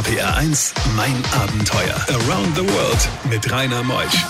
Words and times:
RPR 0.00 0.34
1, 0.34 0.72
mein 0.96 1.14
Abenteuer. 1.38 1.94
Around 2.08 2.56
the 2.56 2.62
World 2.62 3.08
mit 3.28 3.52
Rainer 3.52 3.82
Meusch. 3.82 4.24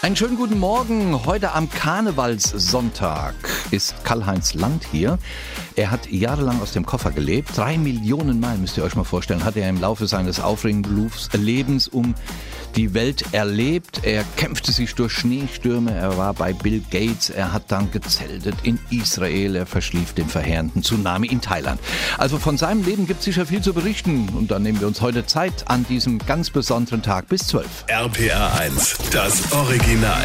Einen 0.00 0.16
schönen 0.16 0.38
guten 0.38 0.58
Morgen. 0.58 1.26
Heute 1.26 1.52
am 1.52 1.68
Karnevalssonntag 1.68 3.34
ist 3.70 4.02
Karl-Heinz 4.02 4.54
Land 4.54 4.86
hier. 4.90 5.18
Er 5.76 5.90
hat 5.90 6.10
jahrelang 6.10 6.62
aus 6.62 6.72
dem 6.72 6.86
Koffer 6.86 7.10
gelebt. 7.10 7.50
Drei 7.54 7.76
Millionen 7.76 8.40
Mal, 8.40 8.56
müsst 8.56 8.78
ihr 8.78 8.84
euch 8.84 8.96
mal 8.96 9.04
vorstellen, 9.04 9.44
hat 9.44 9.56
er 9.56 9.68
im 9.68 9.78
Laufe 9.78 10.06
seines 10.06 10.40
aufregenden 10.40 11.10
Lebens 11.34 11.86
um 11.86 12.14
die 12.76 12.94
Welt 12.94 13.24
erlebt. 13.32 14.00
Er 14.02 14.24
kämpfte 14.36 14.72
sich 14.72 14.94
durch 14.94 15.12
Schneestürme. 15.12 15.92
Er 15.92 16.16
war 16.16 16.34
bei 16.34 16.52
Bill 16.52 16.82
Gates. 16.90 17.30
Er 17.30 17.52
hat 17.52 17.70
dann 17.70 17.90
gezeltet 17.90 18.54
in 18.62 18.78
Israel. 18.90 19.56
Er 19.56 19.66
verschlief 19.66 20.12
den 20.12 20.28
verheerenden 20.28 20.82
Tsunami 20.82 21.26
in 21.26 21.40
Thailand. 21.40 21.80
Also 22.18 22.38
von 22.38 22.56
seinem 22.56 22.84
Leben 22.84 23.06
gibt 23.06 23.20
es 23.20 23.24
sicher 23.26 23.46
viel 23.46 23.62
zu 23.62 23.72
berichten. 23.72 24.28
Und 24.30 24.50
dann 24.50 24.62
nehmen 24.62 24.80
wir 24.80 24.86
uns 24.86 25.00
heute 25.00 25.26
Zeit 25.26 25.68
an 25.68 25.84
diesem 25.88 26.18
ganz 26.18 26.50
besonderen 26.50 27.02
Tag 27.02 27.28
bis 27.28 27.46
12. 27.48 27.84
RPR 27.88 28.54
1, 28.58 28.98
das 29.10 29.52
Original. 29.52 30.24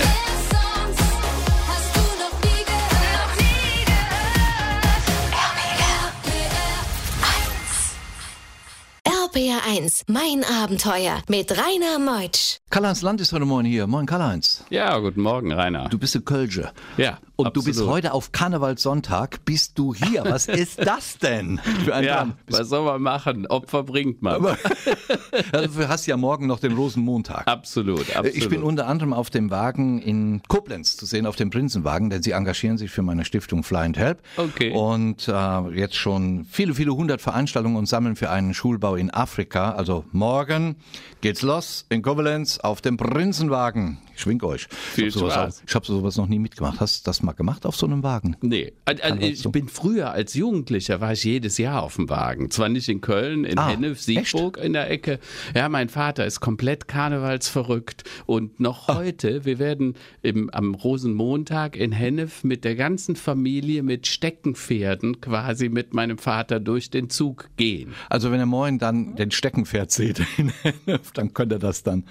RPR1, 9.40 10.04
mein 10.08 10.44
Abenteuer 10.44 11.22
mit 11.30 11.50
Rainer 11.52 11.98
Meutsch. 11.98 12.58
Karl-Heinz 12.72 13.02
Land 13.02 13.22
ist 13.22 13.32
heute 13.32 13.46
Morgen 13.46 13.64
hier. 13.64 13.88
Moin, 13.88 14.06
Karl-Heinz. 14.06 14.66
Ja, 14.70 14.98
guten 14.98 15.22
Morgen, 15.22 15.54
Rainer. 15.54 15.88
Du 15.88 15.98
bist 15.98 16.14
ein 16.16 16.26
Kölsche. 16.26 16.74
Ja. 16.98 17.20
Und 17.40 17.56
du 17.56 17.64
bist 17.64 17.80
absolut. 17.80 17.94
heute 17.94 18.14
auf 18.14 18.34
Karnevalssonntag, 18.34 19.46
bist 19.46 19.80
du 19.80 19.94
hier. 19.94 20.26
Was 20.26 20.48
ist 20.48 20.86
das 20.86 21.18
denn 21.20 21.60
für 21.86 21.96
ein 21.96 22.04
Ja, 22.04 22.36
was 22.50 22.68
soll 22.68 22.84
man 22.84 23.02
machen? 23.02 23.48
Opfer 23.48 23.84
bringt 23.84 24.22
man. 24.22 24.34
Aber 24.34 24.58
also, 25.54 25.80
du 25.80 25.88
hast 25.88 26.06
ja 26.06 26.18
morgen 26.18 26.48
noch 26.48 26.60
den 26.60 26.74
Rosenmontag. 26.74 27.48
absolut, 27.48 28.14
absolut. 28.14 28.36
Ich 28.36 28.50
bin 28.50 28.62
unter 28.62 28.88
anderem 28.88 29.14
auf 29.14 29.30
dem 29.30 29.52
Wagen 29.52 30.02
in 30.02 30.42
Koblenz 30.50 30.98
zu 30.98 31.06
sehen, 31.06 31.26
auf 31.26 31.38
dem 31.38 31.50
Prinzenwagen, 31.50 32.10
denn 32.10 32.22
sie 32.22 32.32
engagieren 32.32 32.78
sich 32.78 32.92
für 32.92 33.04
meine 33.04 33.24
Stiftung 33.24 33.64
Fly 33.64 33.86
and 33.86 33.98
Help. 33.98 34.22
Okay. 34.36 34.72
Und 34.72 35.30
äh, 35.30 35.70
jetzt 35.70 35.96
schon 35.96 36.44
viele, 36.44 36.74
viele 36.74 36.92
hundert 36.92 37.22
Veranstaltungen 37.22 37.78
und 37.78 37.86
sammeln 37.86 38.18
für 38.18 38.30
einen 38.30 38.54
Schulbau 38.54 38.96
in 38.96 39.14
Afrika. 39.14 39.72
Also 39.72 40.04
morgen 40.12 40.76
geht's 41.22 41.42
los 41.42 41.86
in 41.88 42.02
Koblenz 42.02 42.60
auf 42.60 42.82
dem 42.82 42.98
Prinzenwagen. 42.98 43.98
Ich 44.20 44.24
schwing 44.24 44.44
euch. 44.44 44.68
Viel 44.70 45.08
ich 45.08 45.16
hab 45.16 45.22
sowas, 45.22 45.64
habe 45.74 45.86
sowas 45.86 46.18
noch 46.18 46.28
nie 46.28 46.40
mitgemacht. 46.40 46.82
Hast 46.82 47.08
du 47.08 47.10
das 47.10 47.24
mal 47.24 47.32
gemacht 47.32 47.66
auf 47.66 47.78
so 47.78 47.86
einem 47.86 48.04
Wagen? 48.04 48.36
Nee, 48.42 48.74
also, 48.84 49.16
ich 49.22 49.44
bin 49.50 49.70
früher 49.70 50.12
als 50.12 50.34
Jugendlicher 50.34 51.00
war 51.00 51.14
ich 51.14 51.24
jedes 51.24 51.58
Jahr 51.58 51.82
auf 51.84 51.96
dem 51.96 52.10
Wagen. 52.10 52.52
Zwar 52.52 52.68
nicht 52.68 52.90
in 52.90 53.00
Köln, 53.00 53.46
in 53.46 53.58
Ah, 53.58 53.70
Hennef, 53.70 54.02
Siegburg 54.02 54.58
in 54.58 54.74
der 54.74 54.92
Ecke. 54.92 55.20
Ja, 55.56 55.70
mein 55.70 55.88
Vater 55.88 56.26
ist 56.26 56.42
komplett 56.42 56.90
karnevalsverrückt 56.90 58.04
und 58.26 58.60
noch 58.60 58.90
Ah. 58.90 58.96
heute, 58.98 59.46
wir 59.46 59.58
werden 59.58 59.94
im, 60.22 60.50
am 60.50 60.76
Rosenmontag 60.76 61.78
in 61.78 61.94
Hennef 61.94 62.44
mit 62.44 62.66
der 62.66 62.76
ganzen 62.76 63.16
Familie 63.16 63.84
mit 63.84 64.06
Steckenpferden 64.06 65.22
quasi 65.22 65.70
mit 65.70 65.94
meinem 65.94 66.18
Vater 66.18 66.60
durch 66.60 66.90
den 66.90 67.10
Zug 67.10 67.50
gehen. 67.56 67.94
Also 68.10 68.32
wenn 68.32 68.42
ihr 68.42 68.46
morgen 68.46 68.80
dann 68.80 69.16
den 69.16 69.32
Steckenpferd 69.32 69.92
seht, 69.92 70.20
in 70.38 70.52
Hennef, 70.62 71.12
dann 71.14 71.34
könnt 71.34 71.54
ihr 71.54 71.60
das 71.60 71.84
dann 71.84 72.04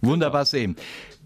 wunderbar 0.00 0.44
sehen. 0.46 0.74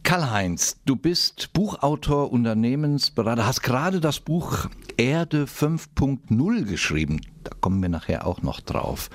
Karl-Heinz, 0.09 0.81
du 0.87 0.97
bist 0.97 1.53
Buchautor, 1.53 2.33
Unternehmensberater, 2.33 3.45
hast 3.45 3.61
gerade 3.61 4.01
das 4.01 4.21
Buch 4.21 4.65
Erde 4.97 5.45
5.0 5.45 6.65
geschrieben. 6.65 7.21
Da 7.45 7.53
kommen 7.61 7.83
wir 7.83 7.89
nachher 7.89 8.27
auch 8.27 8.43
noch 8.43 8.61
drauf. 8.61 9.11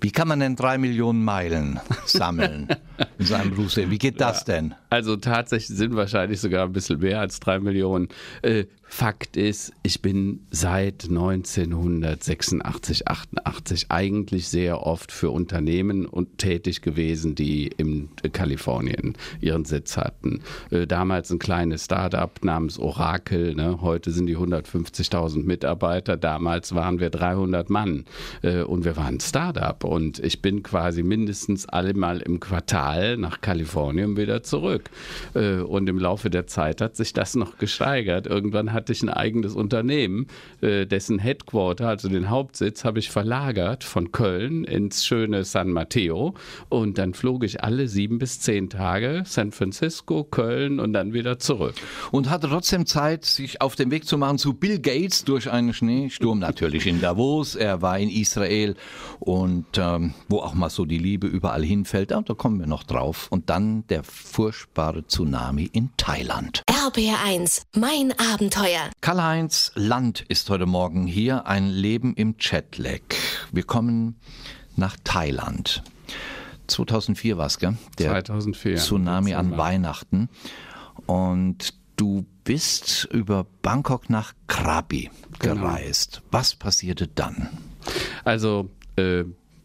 Wie 0.00 0.10
kann 0.10 0.28
man 0.28 0.40
denn 0.40 0.56
drei 0.56 0.78
Millionen 0.78 1.22
Meilen 1.22 1.78
sammeln 2.06 2.68
in 3.18 3.26
seinem 3.26 3.50
Berufsleben? 3.50 3.90
Wie 3.90 3.98
geht 3.98 4.20
das 4.20 4.44
denn? 4.44 4.74
Also 4.88 5.16
tatsächlich 5.16 5.76
sind 5.76 5.94
wahrscheinlich 5.94 6.40
sogar 6.40 6.64
ein 6.64 6.72
bisschen 6.72 7.00
mehr 7.00 7.20
als 7.20 7.38
drei 7.38 7.60
Millionen. 7.60 8.08
Äh, 8.42 8.64
Fakt 8.92 9.36
ist, 9.36 9.72
ich 9.84 10.02
bin 10.02 10.48
seit 10.50 11.04
1986, 11.04 13.06
88 13.06 13.86
eigentlich 13.88 14.48
sehr 14.48 14.84
oft 14.84 15.12
für 15.12 15.30
Unternehmen 15.30 16.06
und 16.06 16.38
tätig 16.38 16.82
gewesen, 16.82 17.36
die 17.36 17.68
in 17.68 18.08
Kalifornien 18.32 19.16
ihren 19.40 19.64
Sitz 19.64 19.96
hatten. 19.96 20.42
Äh, 20.70 20.88
damals 20.88 21.30
ein 21.30 21.38
kleines 21.38 21.84
Start-up 21.84 22.44
namens 22.44 22.80
Oracle. 22.80 23.54
Ne? 23.54 23.80
Heute 23.80 24.10
sind 24.10 24.26
die 24.26 24.36
150.000 24.36 25.44
Mitarbeiter. 25.44 26.16
Damals 26.16 26.74
waren 26.74 26.98
wir 26.98 27.10
300 27.10 27.69
Mann 27.70 28.04
äh, 28.42 28.62
und 28.62 28.84
wir 28.84 28.96
waren 28.96 29.20
Start-up. 29.20 29.84
Und 29.84 30.18
ich 30.18 30.42
bin 30.42 30.62
quasi 30.62 31.02
mindestens 31.02 31.66
allemal 31.66 32.20
im 32.20 32.40
Quartal 32.40 33.16
nach 33.16 33.40
Kalifornien 33.40 34.16
wieder 34.16 34.42
zurück. 34.42 34.90
Äh, 35.34 35.60
Und 35.60 35.88
im 35.88 35.98
Laufe 35.98 36.30
der 36.30 36.46
Zeit 36.46 36.80
hat 36.80 36.96
sich 36.96 37.12
das 37.12 37.34
noch 37.34 37.58
gesteigert. 37.58 38.26
Irgendwann 38.26 38.72
hatte 38.72 38.92
ich 38.92 39.02
ein 39.02 39.08
eigenes 39.08 39.54
Unternehmen, 39.54 40.26
äh, 40.60 40.86
dessen 40.86 41.18
Headquarter, 41.18 41.88
also 41.88 42.08
den 42.08 42.28
Hauptsitz, 42.28 42.84
habe 42.84 42.98
ich 42.98 43.10
verlagert 43.10 43.84
von 43.84 44.12
Köln 44.12 44.64
ins 44.64 45.06
schöne 45.06 45.44
San 45.44 45.70
Mateo. 45.70 46.34
Und 46.68 46.98
dann 46.98 47.14
flog 47.14 47.44
ich 47.44 47.62
alle 47.62 47.88
sieben 47.88 48.18
bis 48.18 48.40
zehn 48.40 48.68
Tage 48.68 49.22
San 49.24 49.52
Francisco, 49.52 50.24
Köln 50.24 50.80
und 50.80 50.92
dann 50.92 51.12
wieder 51.12 51.38
zurück. 51.38 51.74
Und 52.10 52.28
hatte 52.28 52.48
trotzdem 52.48 52.86
Zeit, 52.86 53.24
sich 53.24 53.60
auf 53.60 53.76
den 53.76 53.90
Weg 53.90 54.06
zu 54.06 54.18
machen 54.18 54.38
zu 54.38 54.54
Bill 54.54 54.80
Gates 54.80 55.24
durch 55.24 55.50
einen 55.50 55.72
Schneesturm, 55.72 56.38
natürlich 56.40 56.86
in 56.86 57.00
Davos. 57.00 57.49
Er 57.54 57.82
war 57.82 57.98
in 57.98 58.10
Israel 58.10 58.76
und 59.18 59.66
ähm, 59.76 60.14
wo 60.28 60.38
auch 60.38 60.54
mal 60.54 60.70
so 60.70 60.84
die 60.84 60.98
Liebe 60.98 61.26
überall 61.26 61.64
hinfällt. 61.64 62.10
Da 62.10 62.22
kommen 62.22 62.58
wir 62.60 62.66
noch 62.66 62.82
drauf. 62.82 63.28
Und 63.30 63.50
dann 63.50 63.86
der 63.88 64.02
furchtbare 64.04 65.06
Tsunami 65.06 65.68
in 65.72 65.90
Thailand. 65.96 66.62
RPR 66.68 67.24
1, 67.24 67.66
mein 67.76 68.12
Abenteuer. 68.32 68.90
Karl-Heinz 69.00 69.72
Land 69.74 70.24
ist 70.28 70.50
heute 70.50 70.66
Morgen 70.66 71.06
hier. 71.06 71.46
Ein 71.46 71.68
Leben 71.68 72.14
im 72.14 72.36
Jetlag. 72.38 73.00
Wir 73.52 73.64
kommen 73.64 74.16
nach 74.76 74.96
Thailand. 75.04 75.82
2004 76.68 77.36
war 77.36 77.46
es, 77.46 77.58
gell? 77.58 77.76
Der 77.98 78.24
2004, 78.24 78.76
Tsunami 78.76 79.34
an. 79.34 79.56
Weihnachten. 79.56 80.28
Und 81.06 81.79
du 82.00 82.24
bist 82.44 83.06
über 83.12 83.46
Bangkok 83.60 84.08
nach 84.08 84.32
Krabi 84.46 85.10
Genau. 85.38 85.54
gereist. 85.62 86.22
Was 86.30 86.54
passierte 86.54 87.06
dann? 87.08 87.48
Also 88.24 88.70
äh, 88.96 89.24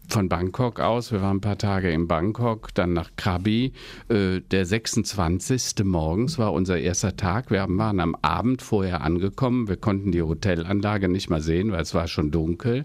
von 0.10 0.28
Bangkok 0.30 0.80
aus, 0.82 1.12
wir 1.14 1.22
waren 1.22 1.38
ein 1.38 1.42
paar 1.42 1.58
Tage 1.58 1.90
in 1.92 2.08
Bangkok, 2.08 2.74
dann 2.74 2.92
nach 2.94 3.12
Krabi. 3.16 3.72
Äh, 4.10 4.42
der 4.42 4.66
26. 4.66 5.86
morgens 5.86 6.38
war 6.38 6.52
unser 6.52 6.78
erster 6.78 7.16
Tag. 7.16 7.52
Wir 7.52 7.66
waren 7.70 8.00
am 8.02 8.16
Abend 8.22 8.62
vorher 8.62 9.02
angekommen. 9.02 9.68
Wir 9.70 9.78
konnten 9.78 10.12
die 10.12 10.22
Hotelanlage 10.22 11.08
nicht 11.08 11.30
mal 11.30 11.42
sehen, 11.42 11.72
weil 11.72 11.82
es 11.82 11.94
war 11.94 12.08
schon 12.10 12.32
dunkel. 12.32 12.84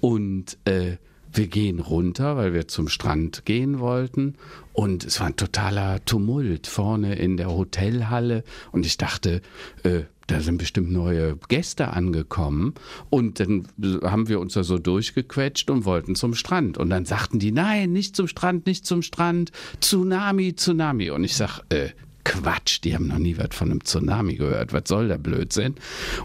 Und 0.00 0.56
äh, 0.64 0.96
wir 1.32 1.46
gehen 1.46 1.80
runter, 1.80 2.36
weil 2.36 2.52
wir 2.54 2.68
zum 2.68 2.88
Strand 2.88 3.44
gehen 3.44 3.78
wollten. 3.78 4.34
Und 4.72 5.04
es 5.04 5.20
war 5.20 5.28
ein 5.28 5.36
totaler 5.36 6.04
Tumult 6.04 6.66
vorne 6.66 7.14
in 7.16 7.36
der 7.36 7.50
Hotelhalle. 7.50 8.44
Und 8.72 8.86
ich 8.86 8.96
dachte, 8.96 9.42
äh, 9.82 10.02
da 10.26 10.40
sind 10.40 10.58
bestimmt 10.58 10.90
neue 10.90 11.36
Gäste 11.48 11.88
angekommen. 11.88 12.74
Und 13.10 13.40
dann 13.40 13.68
haben 14.02 14.28
wir 14.28 14.40
uns 14.40 14.54
da 14.54 14.64
so 14.64 14.78
durchgequetscht 14.78 15.70
und 15.70 15.84
wollten 15.84 16.14
zum 16.14 16.34
Strand. 16.34 16.78
Und 16.78 16.90
dann 16.90 17.04
sagten 17.04 17.38
die, 17.38 17.52
nein, 17.52 17.92
nicht 17.92 18.16
zum 18.16 18.26
Strand, 18.26 18.66
nicht 18.66 18.86
zum 18.86 19.02
Strand. 19.02 19.52
Tsunami, 19.80 20.54
Tsunami. 20.56 21.10
Und 21.10 21.24
ich 21.24 21.36
sag, 21.36 21.60
äh, 21.68 21.90
Quatsch, 22.24 22.80
die 22.82 22.92
haben 22.92 23.06
noch 23.06 23.18
nie 23.18 23.38
was 23.38 23.54
von 23.54 23.70
einem 23.70 23.84
Tsunami 23.84 24.34
gehört. 24.34 24.72
Was 24.72 24.82
soll 24.86 25.06
der 25.06 25.18
Blödsinn? 25.18 25.76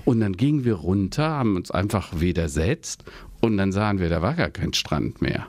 Und 0.03 0.19
dann 0.19 0.35
gingen 0.35 0.65
wir 0.65 0.73
runter, 0.73 1.29
haben 1.29 1.55
uns 1.55 1.69
einfach 1.69 2.19
widersetzt 2.19 3.03
und 3.41 3.57
dann 3.57 3.71
sahen 3.71 3.99
wir, 3.99 4.09
da 4.09 4.21
war 4.21 4.35
gar 4.35 4.49
kein 4.49 4.73
Strand 4.73 5.21
mehr. 5.21 5.47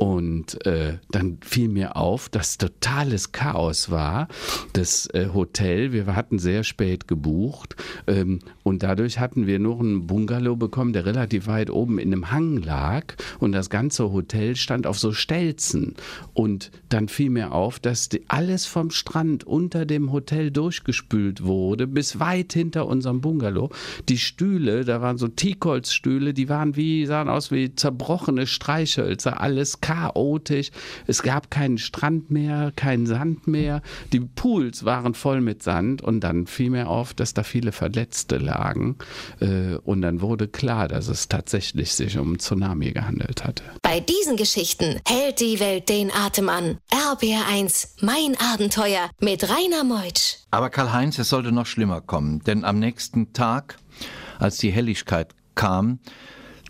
Und 0.00 0.64
äh, 0.64 0.96
dann 1.10 1.36
fiel 1.42 1.68
mir 1.68 1.94
auf, 1.94 2.30
dass 2.30 2.56
totales 2.56 3.32
Chaos 3.32 3.90
war. 3.90 4.28
Das 4.72 5.06
äh, 5.12 5.28
Hotel, 5.34 5.92
wir 5.92 6.06
hatten 6.16 6.38
sehr 6.38 6.64
spät 6.64 7.06
gebucht 7.06 7.76
ähm, 8.06 8.38
und 8.62 8.82
dadurch 8.82 9.18
hatten 9.18 9.46
wir 9.46 9.58
nur 9.58 9.78
einen 9.78 10.06
Bungalow 10.06 10.56
bekommen, 10.56 10.94
der 10.94 11.04
relativ 11.04 11.48
weit 11.48 11.68
oben 11.68 11.98
in 11.98 12.14
einem 12.14 12.30
Hang 12.30 12.56
lag 12.56 13.12
und 13.40 13.52
das 13.52 13.68
ganze 13.68 14.10
Hotel 14.10 14.56
stand 14.56 14.86
auf 14.86 14.98
so 14.98 15.12
Stelzen. 15.12 15.96
Und 16.32 16.70
dann 16.88 17.08
fiel 17.08 17.28
mir 17.28 17.52
auf, 17.52 17.78
dass 17.78 18.08
die, 18.08 18.24
alles 18.28 18.64
vom 18.64 18.90
Strand 18.90 19.44
unter 19.44 19.84
dem 19.84 20.12
Hotel 20.12 20.50
durchgespült 20.50 21.44
wurde, 21.44 21.86
bis 21.86 22.18
weit 22.18 22.54
hinter 22.54 22.86
unserem 22.86 23.20
Bungalow. 23.20 23.68
Die 24.08 24.16
Stühle, 24.16 24.86
da 24.86 25.02
waren 25.02 25.18
so 25.18 25.28
Teakholzstühle, 25.28 26.32
die 26.32 26.48
waren 26.48 26.74
wie, 26.74 27.04
sahen 27.04 27.28
aus 27.28 27.50
wie 27.50 27.74
zerbrochene 27.74 28.46
Streichhölzer, 28.46 29.42
alles 29.42 29.82
chaotisch. 29.90 30.70
Es 31.08 31.22
gab 31.22 31.50
keinen 31.50 31.78
Strand 31.78 32.30
mehr, 32.30 32.72
keinen 32.76 33.06
Sand 33.06 33.48
mehr. 33.48 33.82
Die 34.12 34.20
Pools 34.20 34.84
waren 34.84 35.14
voll 35.14 35.40
mit 35.40 35.64
Sand 35.64 36.00
und 36.00 36.20
dann 36.20 36.46
fiel 36.46 36.70
mir 36.70 36.88
auf, 36.88 37.12
dass 37.12 37.34
da 37.34 37.42
viele 37.42 37.72
Verletzte 37.72 38.38
lagen. 38.38 38.96
Äh, 39.40 39.74
und 39.82 40.02
dann 40.02 40.20
wurde 40.20 40.46
klar, 40.46 40.86
dass 40.86 41.08
es 41.08 41.26
tatsächlich 41.26 41.92
sich 41.92 42.18
um 42.18 42.28
einen 42.28 42.38
Tsunami 42.38 42.92
gehandelt 42.92 43.44
hatte. 43.44 43.64
Bei 43.82 43.98
diesen 43.98 44.36
Geschichten 44.36 45.00
hält 45.08 45.40
die 45.40 45.58
Welt 45.58 45.88
den 45.88 46.12
Atem 46.12 46.48
an. 46.48 46.78
RBR1, 46.92 47.88
mein 48.00 48.36
Abenteuer 48.38 49.10
mit 49.20 49.42
Rainer 49.42 49.82
Meutsch. 49.82 50.36
Aber 50.52 50.70
Karl-Heinz, 50.70 51.18
es 51.18 51.30
sollte 51.30 51.50
noch 51.50 51.66
schlimmer 51.66 52.00
kommen, 52.00 52.40
denn 52.46 52.64
am 52.64 52.78
nächsten 52.78 53.32
Tag, 53.32 53.76
als 54.38 54.58
die 54.58 54.70
Helligkeit 54.70 55.34
kam, 55.56 55.98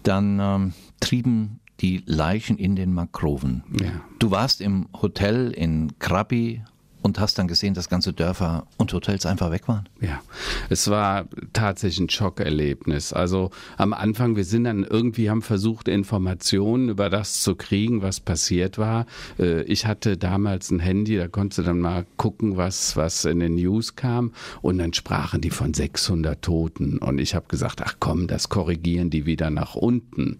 dann 0.02 0.40
ähm, 0.40 0.73
trieben 1.00 1.59
die 1.80 2.02
Leichen 2.06 2.58
in 2.58 2.76
den 2.76 2.92
Makroven. 2.92 3.64
Ja. 3.80 4.02
Du 4.18 4.30
warst 4.30 4.60
im 4.60 4.88
Hotel 5.00 5.50
in 5.50 5.98
Krabi 5.98 6.62
und 7.02 7.19
hast 7.19 7.38
dann 7.38 7.49
gesehen, 7.49 7.75
dass 7.75 7.88
ganze 7.88 8.12
Dörfer 8.12 8.67
und 8.76 8.93
Hotels 8.93 9.26
einfach 9.26 9.50
weg 9.50 9.69
waren. 9.69 9.88
Ja, 10.00 10.20
es 10.69 10.88
war 10.88 11.26
tatsächlich 11.52 12.00
ein 12.00 12.11
Schockerlebnis. 12.11 13.12
Also 13.12 13.50
am 13.76 13.93
Anfang, 13.93 14.37
wir 14.37 14.44
sind 14.44 14.64
dann 14.64 14.85
irgendwie, 14.85 15.31
haben 15.31 15.43
versucht, 15.43 15.88
Informationen 15.88 16.88
über 16.88 17.11
das 17.11 17.43
zu 17.43 17.55
kriegen, 17.56 18.02
was 18.02 18.20
passiert 18.20 18.79
war. 18.79 19.06
Äh, 19.38 19.62
ich 19.62 19.87
hatte 19.87 20.17
damals 20.17 20.70
ein 20.70 20.81
Handy, 20.81 21.17
da 21.17 21.29
konntest 21.29 21.58
du 21.58 21.62
dann 21.62 21.81
mal 21.81 22.06
gucken, 22.17 22.56
was, 22.56 22.97
was 22.97 23.25
in 23.25 23.41
den 23.41 23.55
News 23.55 23.97
kam. 23.97 24.32
Und 24.62 24.79
dann 24.79 24.93
sprachen 24.93 25.41
die 25.41 25.50
von 25.50 25.75
600 25.75 26.43
Toten. 26.43 26.99
Und 26.99 27.19
ich 27.19 27.35
habe 27.35 27.47
gesagt, 27.49 27.82
ach 27.82 27.97
komm, 28.00 28.26
das 28.26 28.49
korrigieren 28.49 29.11
die 29.11 29.26
wieder 29.26 29.50
nach 29.50 29.75
unten. 29.75 30.38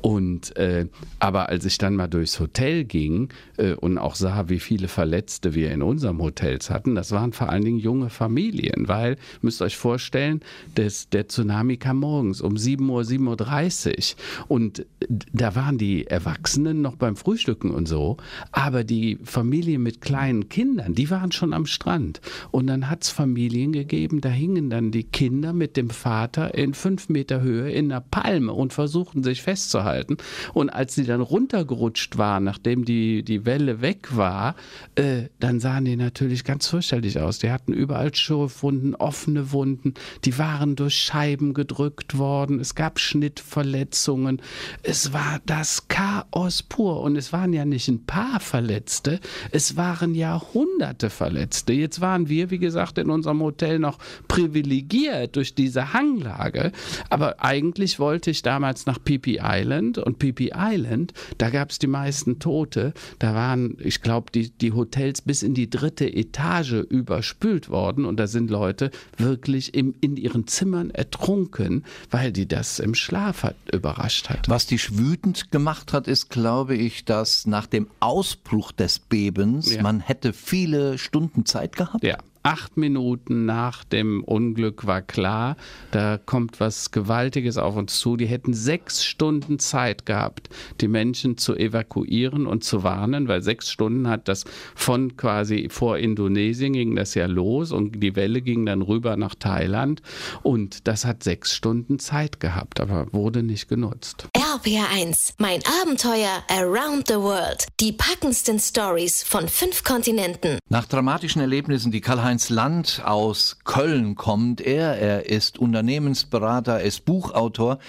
Und, 0.00 0.56
äh, 0.56 0.86
aber 1.18 1.48
als 1.48 1.64
ich 1.64 1.78
dann 1.78 1.96
mal 1.96 2.08
durchs 2.08 2.40
Hotel 2.40 2.84
ging 2.84 3.28
äh, 3.56 3.74
und 3.74 3.98
auch 3.98 4.14
sah, 4.14 4.48
wie 4.48 4.58
viele 4.58 4.88
Verletzte 4.88 5.54
wir 5.54 5.70
in 5.70 5.82
uns 5.82 5.99
unserem 6.00 6.22
Hotels 6.22 6.70
hatten, 6.70 6.94
das 6.94 7.12
waren 7.12 7.34
vor 7.34 7.50
allen 7.50 7.62
Dingen 7.62 7.78
junge 7.78 8.08
Familien, 8.08 8.88
weil, 8.88 9.18
müsst 9.42 9.60
ihr 9.60 9.66
euch 9.66 9.76
vorstellen, 9.76 10.40
das, 10.76 11.10
der 11.10 11.28
Tsunami 11.28 11.76
kam 11.76 11.98
morgens 11.98 12.40
um 12.40 12.56
7 12.56 12.88
Uhr, 12.88 13.02
7.30 13.02 14.14
Uhr 14.14 14.56
und 14.56 14.86
da 15.30 15.54
waren 15.54 15.76
die 15.76 16.06
Erwachsenen 16.06 16.80
noch 16.80 16.96
beim 16.96 17.16
Frühstücken 17.16 17.70
und 17.70 17.86
so, 17.86 18.16
aber 18.50 18.82
die 18.82 19.18
Familien 19.24 19.82
mit 19.82 20.00
kleinen 20.00 20.48
Kindern, 20.48 20.94
die 20.94 21.10
waren 21.10 21.32
schon 21.32 21.52
am 21.52 21.66
Strand. 21.66 22.22
Und 22.50 22.66
dann 22.66 22.88
hat 22.88 23.02
es 23.02 23.10
Familien 23.10 23.72
gegeben, 23.72 24.22
da 24.22 24.30
hingen 24.30 24.70
dann 24.70 24.92
die 24.92 25.04
Kinder 25.04 25.52
mit 25.52 25.76
dem 25.76 25.90
Vater 25.90 26.54
in 26.54 26.72
fünf 26.72 27.10
Meter 27.10 27.42
Höhe 27.42 27.70
in 27.70 27.92
einer 27.92 28.00
Palme 28.00 28.54
und 28.54 28.72
versuchten 28.72 29.22
sich 29.22 29.42
festzuhalten. 29.42 30.16
Und 30.54 30.70
als 30.70 30.94
sie 30.94 31.04
dann 31.04 31.20
runtergerutscht 31.20 32.16
waren, 32.16 32.44
nachdem 32.44 32.86
die, 32.86 33.22
die 33.22 33.44
Welle 33.44 33.82
weg 33.82 34.16
war, 34.16 34.54
äh, 34.94 35.24
dann 35.40 35.60
sahen 35.60 35.84
die 35.84 35.89
die 35.90 35.96
natürlich 35.96 36.44
ganz 36.44 36.68
fürchterlich 36.68 37.18
aus. 37.18 37.38
Die 37.40 37.50
hatten 37.50 37.72
überall 37.72 38.14
Schürfwunden, 38.14 38.94
offene 38.94 39.52
Wunden, 39.52 39.94
die 40.24 40.38
waren 40.38 40.76
durch 40.76 40.94
Scheiben 40.94 41.52
gedrückt 41.52 42.16
worden, 42.16 42.60
es 42.60 42.74
gab 42.74 43.00
Schnittverletzungen. 43.00 44.40
Es 44.82 45.12
war 45.12 45.40
das 45.46 45.88
Chaos 45.88 46.62
pur. 46.62 47.00
Und 47.00 47.16
es 47.16 47.32
waren 47.32 47.52
ja 47.52 47.64
nicht 47.64 47.88
ein 47.88 48.06
paar 48.06 48.40
Verletzte, 48.40 49.20
es 49.50 49.76
waren 49.76 50.14
ja 50.14 50.40
hunderte 50.54 51.10
Verletzte. 51.10 51.72
Jetzt 51.72 52.00
waren 52.00 52.28
wir, 52.28 52.50
wie 52.50 52.58
gesagt, 52.58 52.98
in 52.98 53.10
unserem 53.10 53.40
Hotel 53.40 53.78
noch 53.78 53.98
privilegiert 54.28 55.36
durch 55.36 55.54
diese 55.54 55.92
Hanglage, 55.92 56.72
aber 57.08 57.42
eigentlich 57.42 57.98
wollte 57.98 58.30
ich 58.30 58.42
damals 58.42 58.86
nach 58.86 59.02
Pipi 59.02 59.40
Island. 59.42 59.98
Und 59.98 60.18
Pipi 60.18 60.52
Island, 60.54 61.12
da 61.38 61.50
gab 61.50 61.70
es 61.70 61.78
die 61.78 61.86
meisten 61.86 62.38
Tote, 62.38 62.92
da 63.18 63.34
waren, 63.34 63.76
ich 63.80 64.02
glaube, 64.02 64.30
die, 64.32 64.50
die 64.50 64.72
Hotels 64.72 65.22
bis 65.22 65.42
in 65.42 65.54
die 65.54 65.68
dritte 65.80 66.06
Etage 66.12 66.72
überspült 66.88 67.68
worden 67.70 68.04
und 68.04 68.18
da 68.18 68.26
sind 68.26 68.50
Leute 68.50 68.90
wirklich 69.16 69.74
im, 69.74 69.94
in 70.00 70.16
ihren 70.16 70.46
Zimmern 70.46 70.90
ertrunken, 70.90 71.84
weil 72.10 72.32
die 72.32 72.46
das 72.46 72.78
im 72.78 72.94
Schlaf 72.94 73.42
hat, 73.42 73.56
überrascht 73.72 74.28
hat. 74.28 74.48
Was 74.48 74.66
dich 74.66 74.98
wütend 74.98 75.50
gemacht 75.50 75.92
hat, 75.92 76.06
ist, 76.06 76.28
glaube 76.28 76.74
ich, 76.76 77.04
dass 77.04 77.46
nach 77.46 77.66
dem 77.66 77.88
Ausbruch 78.00 78.72
des 78.72 78.98
Bebens 78.98 79.74
Ja. 79.74 79.82
man 79.82 80.00
hätte 80.00 80.32
viele 80.32 80.98
Stunden 80.98 81.46
Zeit 81.46 81.76
gehabt. 81.76 82.04
Ja. 82.04 82.18
Acht 82.42 82.78
Minuten 82.78 83.44
nach 83.44 83.84
dem 83.84 84.24
Unglück 84.24 84.86
war 84.86 85.02
klar, 85.02 85.56
da 85.90 86.16
kommt 86.16 86.58
was 86.58 86.90
Gewaltiges 86.90 87.58
auf 87.58 87.76
uns 87.76 87.98
zu. 87.98 88.16
Die 88.16 88.26
hätten 88.26 88.54
sechs 88.54 89.04
Stunden 89.04 89.58
Zeit 89.58 90.06
gehabt, 90.06 90.48
die 90.80 90.88
Menschen 90.88 91.36
zu 91.36 91.54
evakuieren 91.54 92.46
und 92.46 92.64
zu 92.64 92.82
warnen, 92.82 93.28
weil 93.28 93.42
sechs 93.42 93.70
Stunden 93.70 94.08
hat 94.08 94.26
das 94.26 94.44
von 94.74 95.18
quasi 95.18 95.68
vor 95.70 95.98
Indonesien 95.98 96.72
ging 96.72 96.96
das 96.96 97.14
ja 97.14 97.26
los 97.26 97.72
und 97.72 98.02
die 98.02 98.16
Welle 98.16 98.40
ging 98.40 98.64
dann 98.64 98.80
rüber 98.80 99.16
nach 99.16 99.34
Thailand 99.34 100.00
und 100.42 100.88
das 100.88 101.04
hat 101.04 101.22
sechs 101.22 101.54
Stunden 101.54 101.98
Zeit 101.98 102.40
gehabt, 102.40 102.80
aber 102.80 103.12
wurde 103.12 103.42
nicht 103.42 103.68
genutzt. 103.68 104.28
RPR1, 104.34 105.34
mein 105.38 105.60
Abenteuer 105.82 106.42
around 106.48 107.08
the 107.08 107.14
world. 107.14 107.66
Die 107.80 107.92
packendsten 107.92 108.58
Stories 108.58 109.22
von 109.22 109.46
fünf 109.46 109.84
Kontinenten. 109.84 110.58
Nach 110.68 110.86
dramatischen 110.86 111.40
Erlebnissen, 111.40 111.92
die 111.92 112.00
Karl-Heinz 112.30 112.48
Land 112.48 113.02
aus 113.04 113.58
Köln 113.64 114.14
kommt, 114.14 114.60
er, 114.60 114.96
er 114.98 115.28
ist 115.28 115.58
Unternehmensberater, 115.58 116.74
er 116.74 116.84
ist 116.84 117.04
Buchautor. 117.04 117.80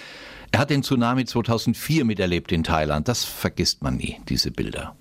Er 0.50 0.58
hat 0.58 0.70
den 0.70 0.82
Tsunami 0.82 1.26
2004 1.26 2.04
miterlebt 2.04 2.50
in 2.50 2.64
Thailand. 2.64 3.06
Das 3.06 3.22
vergisst 3.22 3.84
man 3.84 3.98
nie, 3.98 4.16
diese 4.28 4.50
Bilder. 4.50 4.96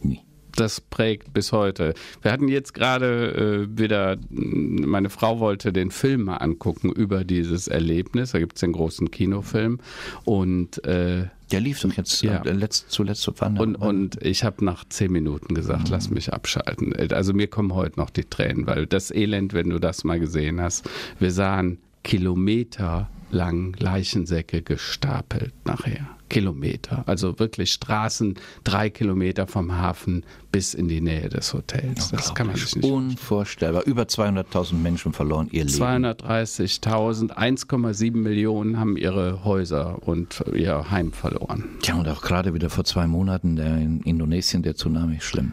Nie. 0.00 0.20
das 0.54 0.80
prägt 0.80 1.34
bis 1.34 1.50
heute. 1.50 1.94
Wir 2.20 2.30
hatten 2.30 2.46
jetzt 2.46 2.72
gerade 2.72 3.66
äh, 3.66 3.78
wieder, 3.78 4.16
meine 4.30 5.10
Frau 5.10 5.40
wollte 5.40 5.72
den 5.72 5.90
Film 5.90 6.22
mal 6.26 6.36
angucken 6.36 6.92
über 6.92 7.24
dieses 7.24 7.66
Erlebnis. 7.66 8.30
Da 8.30 8.38
gibt 8.38 8.54
es 8.54 8.60
den 8.60 8.70
großen 8.70 9.10
Kinofilm. 9.10 9.80
Und, 10.24 10.84
äh, 10.86 11.26
Der 11.52 11.60
lief 11.60 11.80
doch 11.80 11.92
jetzt 11.92 12.22
Ja. 12.22 12.42
äh, 12.42 12.52
letzt, 12.52 12.90
zuletzt 12.90 13.22
so 13.22 13.34
wann? 13.38 13.58
und, 13.58 13.76
und 13.76 14.22
ich 14.22 14.42
habe 14.44 14.64
nach 14.64 14.84
zehn 14.88 15.12
Minuten 15.12 15.54
gesagt, 15.54 15.88
lass 15.90 16.10
mich 16.10 16.32
abschalten. 16.32 16.94
Also 17.12 17.32
mir 17.34 17.46
kommen 17.46 17.74
heute 17.74 18.00
noch 18.00 18.10
die 18.10 18.24
Tränen, 18.24 18.66
weil 18.66 18.86
das 18.86 19.10
Elend, 19.10 19.52
wenn 19.52 19.68
du 19.70 19.78
das 19.78 20.02
mal 20.04 20.18
gesehen 20.18 20.60
hast, 20.60 20.88
wir 21.18 21.30
sahen 21.30 21.78
Kilometer 22.04 23.08
lang 23.30 23.74
Leichensäcke 23.78 24.62
gestapelt 24.62 25.52
nachher. 25.64 26.06
Kilometer. 26.32 27.04
Also 27.06 27.38
wirklich 27.38 27.72
Straßen 27.72 28.34
drei 28.64 28.90
Kilometer 28.90 29.46
vom 29.46 29.76
Hafen 29.76 30.24
bis 30.50 30.74
in 30.74 30.88
die 30.88 31.00
Nähe 31.00 31.28
des 31.28 31.52
Hotels. 31.52 32.10
Das 32.10 32.34
kann 32.34 32.46
man 32.46 32.56
sich 32.56 32.74
nicht 32.76 32.90
Unvorstellbar. 32.90 33.84
Über 33.84 34.02
200.000 34.04 34.74
Menschen 34.74 35.12
verloren 35.12 35.48
ihr 35.52 35.64
Leben. 35.64 35.76
230.000, 35.76 37.32
1,7 37.32 38.16
Millionen 38.16 38.78
haben 38.78 38.96
ihre 38.96 39.44
Häuser 39.44 39.98
und 40.06 40.42
ihr 40.54 40.90
Heim 40.90 41.12
verloren. 41.12 41.64
Tja, 41.80 41.94
und 41.94 42.08
auch 42.08 42.22
gerade 42.22 42.54
wieder 42.54 42.70
vor 42.70 42.84
zwei 42.84 43.06
Monaten 43.06 43.56
der 43.56 43.76
in 43.76 44.00
Indonesien, 44.00 44.62
der 44.62 44.74
Tsunami, 44.74 45.20
schlimm. 45.20 45.52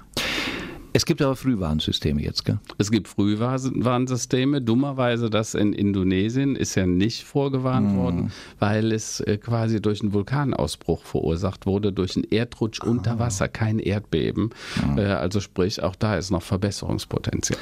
Es 0.94 1.06
gibt 1.06 1.22
aber 1.22 1.36
Frühwarnsysteme 1.36 2.22
jetzt, 2.22 2.46
gell? 2.46 2.60
Es 2.78 2.90
gibt 2.92 3.08
Frühwarnsysteme. 3.08 4.62
Dummerweise 4.62 5.30
das 5.30 5.54
in 5.54 5.74
Indonesien 5.74 6.56
ist 6.56 6.76
ja 6.76 6.86
nicht 6.86 7.24
vorgewarnt 7.24 7.96
worden, 7.96 8.32
weil 8.60 8.92
es 8.92 9.20
äh, 9.22 9.38
quasi 9.38 9.82
durch 9.82 10.02
einen 10.02 10.14
Vulkanausbruch 10.14 11.04
verursacht 11.04 11.66
wurde, 11.66 11.94
durch 11.94 12.16
einen 12.16 12.26
Erdrutsch 12.32 12.82
unter 12.82 13.20
Wasser, 13.20 13.48
kein 13.48 13.80
Erdbeben. 13.80 14.52
Äh, 14.98 15.02
Also 15.02 15.40
sprich, 15.40 15.84
auch 15.84 15.96
da 15.96 16.16
ist 16.18 16.32
noch 16.32 16.42
Verbesserungspotenzial. 16.44 17.60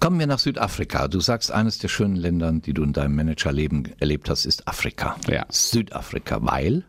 Kommen 0.00 0.18
wir 0.18 0.26
nach 0.26 0.38
Südafrika. 0.38 1.08
Du 1.08 1.20
sagst, 1.20 1.52
eines 1.52 1.78
der 1.78 1.88
schönen 1.88 2.16
Länder, 2.16 2.52
die 2.52 2.72
du 2.72 2.82
in 2.82 2.94
deinem 2.94 3.16
Managerleben 3.16 3.88
erlebt 3.98 4.30
hast, 4.30 4.46
ist 4.46 4.66
Afrika. 4.66 5.16
Ja. 5.28 5.44
Südafrika, 5.50 6.38
weil? 6.40 6.84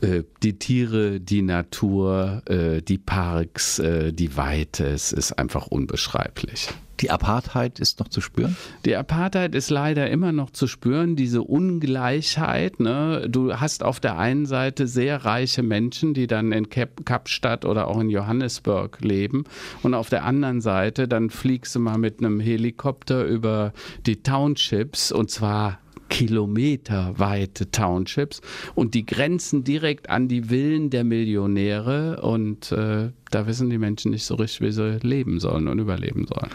Äh, 0.00 0.22
Die 0.42 0.58
Tiere, 0.58 1.20
die 1.20 1.42
Natur, 1.42 2.42
äh, 2.46 2.82
die 2.82 2.98
Parks, 2.98 3.78
äh, 3.78 4.12
die 4.12 4.36
Weite, 4.36 4.86
es 4.86 5.12
ist 5.12 5.32
einfach 5.32 5.66
unbeschreiblich. 5.68 6.68
Die 7.02 7.10
Apartheid 7.10 7.80
ist 7.80 7.98
noch 7.98 8.06
zu 8.06 8.20
spüren? 8.20 8.56
Die 8.84 8.94
Apartheid 8.94 9.56
ist 9.56 9.70
leider 9.70 10.08
immer 10.08 10.30
noch 10.30 10.50
zu 10.50 10.68
spüren, 10.68 11.16
diese 11.16 11.42
Ungleichheit. 11.42 12.78
Ne? 12.78 13.26
Du 13.28 13.54
hast 13.54 13.82
auf 13.82 13.98
der 13.98 14.18
einen 14.18 14.46
Seite 14.46 14.86
sehr 14.86 15.24
reiche 15.24 15.64
Menschen, 15.64 16.14
die 16.14 16.28
dann 16.28 16.52
in 16.52 16.70
Kap 16.70 17.04
Kapstadt 17.04 17.64
oder 17.64 17.88
auch 17.88 17.98
in 17.98 18.08
Johannesburg 18.08 19.00
leben. 19.00 19.44
Und 19.82 19.94
auf 19.94 20.10
der 20.10 20.24
anderen 20.24 20.60
Seite, 20.60 21.08
dann 21.08 21.30
fliegst 21.30 21.74
du 21.74 21.80
mal 21.80 21.98
mit 21.98 22.20
einem 22.20 22.38
Helikopter 22.38 23.24
über 23.24 23.72
die 24.06 24.22
Townships 24.22 25.10
und 25.10 25.28
zwar 25.28 25.81
kilometerweite 26.12 27.70
Townships 27.70 28.42
und 28.74 28.92
die 28.92 29.06
grenzen 29.06 29.64
direkt 29.64 30.10
an 30.10 30.28
die 30.28 30.44
Villen 30.44 30.90
der 30.90 31.04
Millionäre 31.04 32.20
und 32.20 32.70
äh, 32.70 33.10
da 33.30 33.46
wissen 33.46 33.70
die 33.70 33.78
Menschen 33.78 34.10
nicht 34.10 34.24
so 34.24 34.34
richtig, 34.34 34.60
wie 34.60 34.72
sie 34.72 34.98
leben 35.02 35.40
sollen 35.40 35.68
und 35.68 35.78
überleben 35.78 36.26
sollen. 36.26 36.50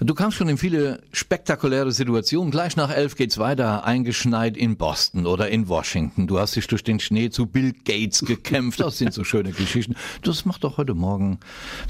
Du 0.00 0.14
kamst 0.14 0.36
schon 0.36 0.48
in 0.48 0.58
viele 0.58 1.02
spektakuläre 1.10 1.90
Situationen. 1.90 2.52
Gleich 2.52 2.76
nach 2.76 2.88
elf 2.88 3.16
geht's 3.16 3.36
weiter, 3.36 3.84
eingeschneit 3.84 4.56
in 4.56 4.76
Boston 4.76 5.26
oder 5.26 5.48
in 5.48 5.68
Washington. 5.68 6.28
Du 6.28 6.38
hast 6.38 6.54
dich 6.54 6.68
durch 6.68 6.84
den 6.84 7.00
Schnee 7.00 7.30
zu 7.30 7.46
Bill 7.46 7.72
Gates 7.84 8.24
gekämpft. 8.24 8.78
Das 8.78 8.98
sind 8.98 9.12
so 9.12 9.24
schöne 9.24 9.50
Geschichten. 9.50 9.96
Das 10.22 10.44
macht 10.44 10.62
doch 10.62 10.76
heute 10.76 10.94
Morgen 10.94 11.40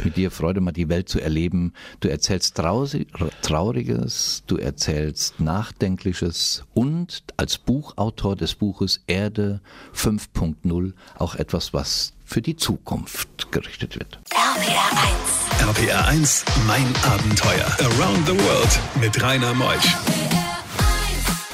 mit 0.03 0.17
dir 0.17 0.31
Freude, 0.31 0.63
mal 0.63 0.73
die 0.73 0.89
Welt 0.89 1.11
zu 1.11 1.21
erleben. 1.21 1.75
Du 2.01 2.09
erzählst 2.09 2.55
Trauriges, 2.57 4.43
du 4.47 4.57
erzählst 4.57 5.39
Nachdenkliches 5.39 6.65
und 6.73 7.25
als 7.37 7.59
Buchautor 7.59 8.37
des 8.37 8.55
Buches 8.55 9.03
Erde 9.07 9.61
5.0 9.95 10.95
auch 11.19 11.35
etwas, 11.35 11.75
was 11.75 12.15
für 12.25 12.41
die 12.41 12.57
Zukunft 12.57 13.53
gerichtet 13.53 13.99
wird. 13.99 14.19
RPR 14.31 14.93
1. 14.93 15.48
RPR 15.61 16.07
1, 16.07 16.45
mein 16.69 16.87
Abenteuer. 17.03 17.67
Around 17.81 18.27
the 18.27 18.33
World 18.33 18.81
mit 19.01 19.21
Rainer 19.21 19.53
Meusch. 19.55 19.97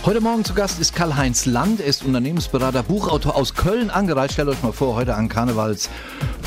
Heute 0.04 0.20
Morgen 0.20 0.44
zu 0.44 0.52
Gast 0.52 0.78
ist 0.78 0.94
Karl-Heinz 0.94 1.46
Land. 1.46 1.80
Er 1.80 1.86
ist 1.86 2.04
Unternehmensberater, 2.04 2.82
Buchautor 2.82 3.34
aus 3.34 3.54
Köln 3.54 3.88
angereist. 3.88 4.34
Stellt 4.34 4.48
euch 4.48 4.62
mal 4.62 4.72
vor, 4.72 4.94
heute 4.94 5.14
an 5.14 5.30
Karnevals 5.30 5.88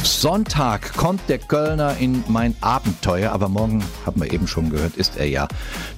Sonntag 0.03 0.93
kommt 0.93 1.21
der 1.29 1.39
Kölner 1.39 1.97
in 1.97 2.23
mein 2.27 2.55
Abenteuer. 2.61 3.31
Aber 3.31 3.49
morgen, 3.49 3.83
haben 4.05 4.21
wir 4.21 4.31
eben 4.31 4.47
schon 4.47 4.69
gehört, 4.69 4.95
ist 4.95 5.17
er 5.17 5.27
ja 5.27 5.47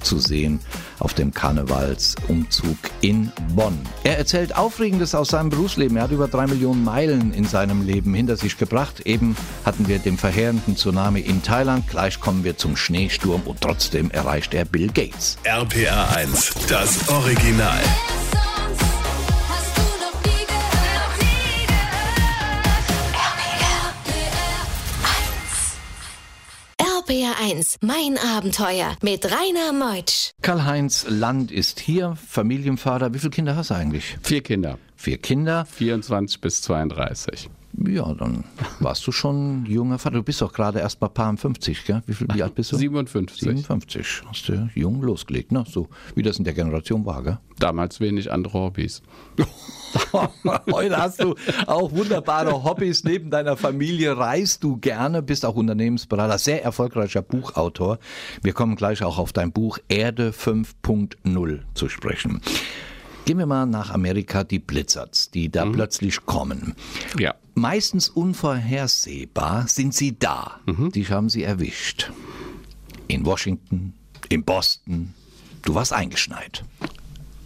zu 0.02 0.18
sehen 0.18 0.60
auf 0.98 1.14
dem 1.14 1.32
Karnevalsumzug 1.32 2.76
in 3.00 3.32
Bonn. 3.54 3.78
Er 4.04 4.18
erzählt 4.18 4.56
Aufregendes 4.56 5.14
aus 5.14 5.28
seinem 5.28 5.50
Berufsleben. 5.50 5.96
Er 5.96 6.04
hat 6.04 6.10
über 6.10 6.28
drei 6.28 6.46
Millionen 6.46 6.84
Meilen 6.84 7.32
in 7.32 7.44
seinem 7.44 7.86
Leben 7.86 8.14
hinter 8.14 8.36
sich 8.36 8.58
gebracht. 8.58 9.00
Eben 9.00 9.36
hatten 9.64 9.88
wir 9.88 9.98
den 9.98 10.18
verheerenden 10.18 10.76
Tsunami 10.76 11.20
in 11.20 11.42
Thailand. 11.42 11.88
Gleich 11.88 12.20
kommen 12.20 12.44
wir 12.44 12.56
zum 12.56 12.76
Schneesturm 12.76 13.42
und 13.44 13.60
trotzdem 13.60 14.10
erreicht 14.10 14.54
er 14.54 14.64
Bill 14.64 14.88
Gates. 14.88 15.38
RPR 15.44 16.16
1, 16.16 16.54
das 16.68 17.08
Original. 17.08 17.80
1, 27.40 27.78
mein 27.80 28.18
Abenteuer 28.18 28.96
mit 29.02 29.24
Rainer 29.24 29.72
Meutsch. 29.72 30.32
Karl-Heinz 30.42 31.06
Land 31.08 31.50
ist 31.50 31.80
hier, 31.80 32.16
Familienvater. 32.28 33.14
Wie 33.14 33.18
viele 33.18 33.30
Kinder 33.30 33.56
hast 33.56 33.70
du 33.70 33.74
eigentlich? 33.74 34.18
Vier 34.22 34.42
Kinder, 34.42 34.78
Vier 34.96 35.16
Kinder. 35.16 35.64
24 35.64 36.42
bis 36.42 36.60
32. 36.60 37.48
Ja, 37.86 38.12
dann 38.12 38.44
warst 38.80 39.06
du 39.06 39.12
schon 39.12 39.64
junger 39.64 39.98
Vater. 39.98 40.16
Du 40.16 40.22
bist 40.22 40.42
doch 40.42 40.52
gerade 40.52 40.80
erst 40.80 41.00
mal 41.00 41.08
paar 41.08 41.34
50, 41.34 41.84
gell? 41.86 42.02
Wie, 42.06 42.12
viel, 42.12 42.28
wie 42.32 42.42
alt 42.42 42.54
bist 42.54 42.72
du? 42.72 42.76
57. 42.76 43.40
57. 43.40 44.22
Hast 44.26 44.48
du 44.48 44.68
jung 44.74 45.02
losgelegt, 45.02 45.50
ne? 45.50 45.64
So 45.66 45.88
wie 46.14 46.22
das 46.22 46.38
in 46.38 46.44
der 46.44 46.52
Generation 46.52 47.06
war, 47.06 47.22
gell? 47.22 47.38
Damals 47.58 48.00
wenig 48.00 48.30
andere 48.30 48.54
Hobbys. 48.54 49.02
Heute 50.70 50.96
hast 50.96 51.22
du 51.22 51.34
auch 51.66 51.92
wunderbare 51.92 52.64
Hobbys. 52.64 53.04
Neben 53.04 53.30
deiner 53.30 53.56
Familie 53.56 54.16
reist 54.16 54.62
du 54.62 54.76
gerne, 54.76 55.22
bist 55.22 55.46
auch 55.46 55.54
Unternehmensberater, 55.54 56.38
sehr 56.38 56.62
erfolgreicher 56.62 57.22
Buchautor. 57.22 57.98
Wir 58.42 58.52
kommen 58.52 58.76
gleich 58.76 59.02
auch 59.02 59.18
auf 59.18 59.32
dein 59.32 59.52
Buch 59.52 59.78
Erde 59.88 60.30
5.0 60.30 61.60
zu 61.74 61.88
sprechen. 61.88 62.42
Gehen 63.24 63.38
wir 63.38 63.46
mal 63.46 63.66
nach 63.66 63.90
Amerika, 63.90 64.44
die 64.44 64.58
Blizzards, 64.58 65.30
die 65.30 65.50
da 65.50 65.66
plötzlich 65.66 66.26
kommen. 66.26 66.74
Ja. 67.18 67.34
Meistens 67.54 68.08
unvorhersehbar 68.08 69.68
sind 69.68 69.94
sie 69.94 70.18
da. 70.18 70.60
Die 70.66 71.08
haben 71.08 71.28
sie 71.28 71.42
erwischt. 71.42 72.10
In 73.08 73.24
Washington, 73.26 73.94
in 74.28 74.44
Boston. 74.44 75.14
Du 75.62 75.74
warst 75.74 75.92
eingeschneit. 75.92 76.64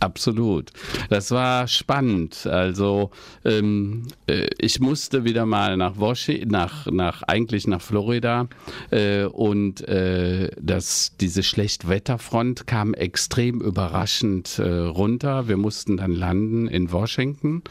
Absolut. 0.04 0.70
Das 1.08 1.30
war 1.30 1.66
spannend. 1.66 2.46
Also 2.46 3.10
ähm, 3.42 4.02
äh, 4.26 4.48
ich 4.58 4.78
musste 4.78 5.24
wieder 5.24 5.46
mal 5.46 5.78
nach 5.78 5.96
Washington, 5.96 6.50
nach, 6.50 6.86
nach 6.86 7.22
eigentlich 7.22 7.66
nach 7.66 7.80
Florida 7.80 8.48
äh, 8.90 9.24
und 9.24 9.80
äh, 9.88 10.50
das, 10.60 11.16
diese 11.18 11.42
Schlechtwetterfront 11.42 12.66
kam 12.66 12.92
extrem 12.92 13.62
überraschend 13.62 14.58
äh, 14.58 14.68
runter. 14.68 15.48
Wir 15.48 15.56
mussten 15.56 15.96
dann 15.96 16.12
landen 16.12 16.68
in 16.68 16.92
Washington 16.92 17.62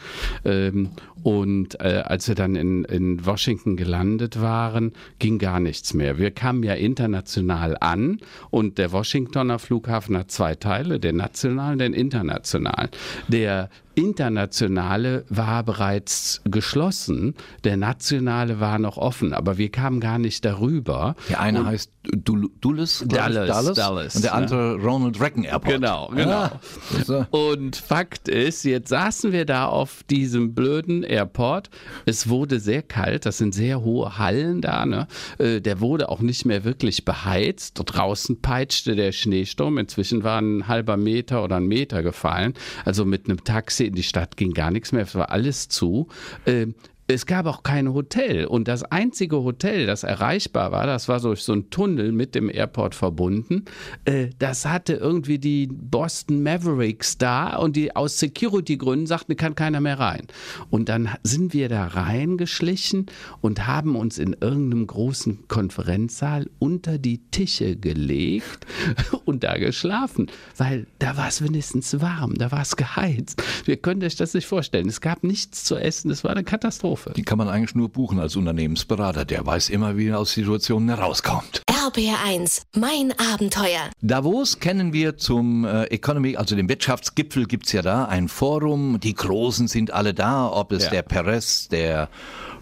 ähm, 0.44 0.90
und 1.24 1.80
äh, 1.80 2.02
als 2.04 2.28
wir 2.28 2.34
dann 2.34 2.54
in, 2.54 2.84
in 2.84 3.24
Washington 3.24 3.76
gelandet 3.76 4.42
waren, 4.42 4.92
ging 5.18 5.38
gar 5.38 5.58
nichts 5.58 5.94
mehr. 5.94 6.18
Wir 6.18 6.30
kamen 6.30 6.62
ja 6.62 6.74
international 6.74 7.78
an 7.80 8.20
und 8.50 8.76
der 8.76 8.92
Washingtoner 8.92 9.58
Flughafen 9.58 10.18
hat 10.18 10.30
zwei 10.30 10.54
Teile, 10.54 11.00
den 11.00 11.16
nationalen, 11.16 11.78
den 11.78 11.94
internationalen. 11.94 12.90
Der 13.28 13.70
internationale 13.94 15.24
war 15.28 15.62
bereits 15.62 16.40
geschlossen, 16.44 17.34
der 17.64 17.76
nationale 17.76 18.60
war 18.60 18.78
noch 18.78 18.96
offen, 18.96 19.32
aber 19.32 19.58
wir 19.58 19.70
kamen 19.70 20.00
gar 20.00 20.18
nicht 20.18 20.44
darüber. 20.44 21.14
Der 21.28 21.40
eine 21.40 21.64
heißt 21.66 21.90
Dul- 22.12 22.50
Dulles, 22.60 23.00
ich, 23.02 23.08
Dallas, 23.08 23.74
Dallas, 23.74 24.14
und 24.16 24.24
der 24.24 24.32
ja. 24.32 24.36
andere 24.36 24.74
Ronald 24.76 25.20
Reagan 25.20 25.44
Airport. 25.44 25.74
Genau, 25.74 26.08
genau. 26.08 26.30
Ja, 26.30 26.60
so. 27.04 27.26
Und 27.30 27.76
Fakt 27.76 28.28
ist, 28.28 28.64
jetzt 28.64 28.90
saßen 28.90 29.32
wir 29.32 29.46
da 29.46 29.66
auf 29.66 30.02
diesem 30.10 30.54
blöden 30.54 31.02
Airport. 31.02 31.70
Es 32.04 32.28
wurde 32.28 32.60
sehr 32.60 32.82
kalt, 32.82 33.24
das 33.24 33.38
sind 33.38 33.54
sehr 33.54 33.82
hohe 33.82 34.18
Hallen 34.18 34.60
da. 34.60 34.84
Ne? 34.84 35.06
Äh, 35.38 35.60
Der 35.60 35.80
wurde 35.80 36.08
auch 36.10 36.20
nicht 36.20 36.44
mehr 36.44 36.64
wirklich 36.64 37.04
beheizt. 37.06 37.80
Draußen 37.82 38.40
peitschte 38.42 38.96
der 38.96 39.12
Schneesturm. 39.12 39.78
Inzwischen 39.78 40.24
war 40.24 40.40
ein 40.40 40.68
halber 40.68 40.96
Meter 40.98 41.42
oder 41.42 41.56
ein 41.56 41.66
Meter 41.66 42.02
gefallen. 42.02 42.52
Also 42.84 43.04
mit 43.06 43.26
einem 43.26 43.42
Taxi 43.44 43.83
in 43.86 43.94
die 43.94 44.02
Stadt 44.02 44.36
ging 44.36 44.52
gar 44.52 44.70
nichts 44.70 44.92
mehr. 44.92 45.02
Es 45.02 45.14
war 45.14 45.30
alles 45.30 45.68
zu. 45.68 46.08
Ähm, 46.46 46.74
es 47.06 47.26
gab 47.26 47.46
auch 47.46 47.62
kein 47.62 47.92
Hotel 47.92 48.46
und 48.46 48.66
das 48.66 48.82
einzige 48.82 49.42
Hotel, 49.42 49.86
das 49.86 50.04
erreichbar 50.04 50.72
war, 50.72 50.86
das 50.86 51.06
war 51.08 51.20
durch 51.20 51.42
so 51.42 51.52
ein 51.52 51.68
Tunnel 51.68 52.12
mit 52.12 52.34
dem 52.34 52.48
Airport 52.48 52.94
verbunden. 52.94 53.66
Äh, 54.06 54.28
das 54.38 54.64
hatte 54.64 54.94
irgendwie 54.94 55.38
die 55.38 55.66
Boston 55.66 56.42
Mavericks 56.42 57.18
da 57.18 57.56
und 57.56 57.76
die 57.76 57.94
aus 57.94 58.18
Security-Gründen 58.18 59.06
sagten, 59.06 59.36
kann 59.36 59.54
keiner 59.54 59.80
mehr 59.80 59.98
rein. 59.98 60.26
Und 60.70 60.88
dann 60.88 61.10
sind 61.22 61.52
wir 61.52 61.68
da 61.68 61.86
reingeschlichen 61.88 63.06
und 63.42 63.66
haben 63.66 63.96
uns 63.96 64.18
in 64.18 64.34
irgendeinem 64.40 64.86
großen 64.86 65.46
Konferenzsaal 65.46 66.48
unter 66.58 66.96
die 66.96 67.18
Tische 67.30 67.76
gelegt 67.76 68.66
und 69.26 69.44
da 69.44 69.58
geschlafen, 69.58 70.30
weil 70.56 70.86
da 71.00 71.18
war 71.18 71.28
es 71.28 71.42
wenigstens 71.42 72.00
warm, 72.00 72.34
da 72.34 72.50
war 72.50 72.62
es 72.62 72.76
geheizt. 72.76 73.42
Ihr 73.66 73.76
könnt 73.76 74.02
euch 74.04 74.16
das 74.16 74.32
nicht 74.32 74.46
vorstellen. 74.46 74.88
Es 74.88 75.02
gab 75.02 75.22
nichts 75.22 75.64
zu 75.64 75.76
essen, 75.76 76.10
es 76.10 76.24
war 76.24 76.30
eine 76.30 76.44
Katastrophe. 76.44 76.93
Die 77.16 77.22
kann 77.22 77.38
man 77.38 77.48
eigentlich 77.48 77.74
nur 77.74 77.88
buchen 77.88 78.18
als 78.20 78.36
Unternehmensberater. 78.36 79.24
Der 79.24 79.44
weiß 79.46 79.68
immer, 79.70 79.96
wie 79.96 80.08
er 80.08 80.18
aus 80.18 80.32
Situationen 80.32 80.88
herauskommt. 80.88 81.62
RPR 81.86 82.16
1, 82.24 82.62
mein 82.76 83.12
Abenteuer. 83.32 83.90
Davos 84.00 84.58
kennen 84.60 84.92
wir 84.92 85.16
zum 85.18 85.64
äh, 85.64 85.84
Economy, 85.84 86.36
also 86.36 86.56
dem 86.56 86.68
Wirtschaftsgipfel 86.68 87.46
gibt's 87.46 87.72
ja 87.72 87.82
da 87.82 88.06
ein 88.06 88.28
Forum. 88.28 88.98
Die 89.00 89.14
Großen 89.14 89.68
sind 89.68 89.92
alle 89.92 90.14
da, 90.14 90.48
ob 90.50 90.72
es 90.72 90.84
Ja. 90.84 90.90
der 90.90 91.02
Perez, 91.02 91.68
der 91.68 92.08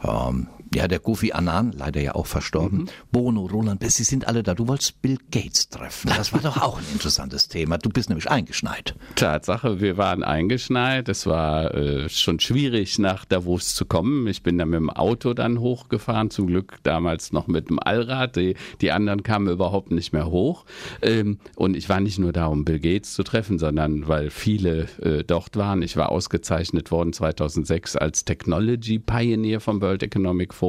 ähm, 0.02 0.48
ja, 0.74 0.88
der 0.88 0.98
Kofi 0.98 1.32
Annan, 1.32 1.72
leider 1.72 2.00
ja 2.00 2.14
auch 2.14 2.26
verstorben, 2.26 2.78
Mhm. 2.80 2.88
Bono, 3.10 3.46
Roland 3.46 3.80
Bess, 3.80 3.96
sie 3.96 4.04
sind 4.04 4.26
alle 4.26 4.42
da. 4.42 4.54
Du 4.54 4.68
wolltest 4.68 5.02
Bill 5.02 5.18
Gates 5.30 5.68
treffen. 5.68 6.10
Das 6.16 6.32
war 6.32 6.40
doch 6.40 6.56
auch 6.62 6.78
ein 6.78 6.84
interessantes 6.92 7.48
Thema. 7.48 7.76
Du 7.78 7.90
bist 7.90 8.08
nämlich 8.08 8.30
eingeschneit. 8.30 8.94
Tatsache, 9.16 9.80
wir 9.80 9.96
waren 9.96 10.22
eingeschneit. 10.22 11.08
Es 11.08 11.26
war 11.26 11.74
äh, 11.74 12.08
schon 12.08 12.40
schwierig, 12.40 12.98
nach 12.98 13.24
Davos 13.24 13.74
zu 13.74 13.84
kommen. 13.84 14.26
Ich 14.26 14.42
bin 14.42 14.56
dann 14.58 14.70
mit 14.70 14.78
dem 14.78 14.90
Auto 14.90 15.34
dann 15.34 15.60
hochgefahren, 15.60 16.30
zum 16.30 16.46
Glück 16.46 16.78
damals 16.82 17.32
noch 17.32 17.46
mit 17.46 17.68
dem 17.68 17.78
Allrad. 17.78 18.36
Die, 18.36 18.54
die 18.80 18.92
anderen 18.92 19.22
kamen 19.22 19.48
überhaupt 19.48 19.90
nicht 19.90 20.12
mehr 20.12 20.30
hoch. 20.30 20.64
Ähm, 21.02 21.38
und 21.56 21.76
ich 21.76 21.88
war 21.88 22.00
nicht 22.00 22.18
nur 22.18 22.32
da, 22.32 22.46
um 22.46 22.64
Bill 22.64 22.80
Gates 22.80 23.14
zu 23.14 23.22
treffen, 23.22 23.58
sondern 23.58 24.08
weil 24.08 24.30
viele 24.30 24.88
äh, 25.02 25.24
dort 25.24 25.56
waren. 25.56 25.82
Ich 25.82 25.96
war 25.96 26.10
ausgezeichnet 26.10 26.90
worden 26.90 27.12
2006 27.12 27.96
als 27.96 28.24
Technology 28.24 28.98
Pioneer 28.98 29.60
vom 29.60 29.80
World 29.80 30.02
Economic 30.02 30.54
Forum 30.54 30.61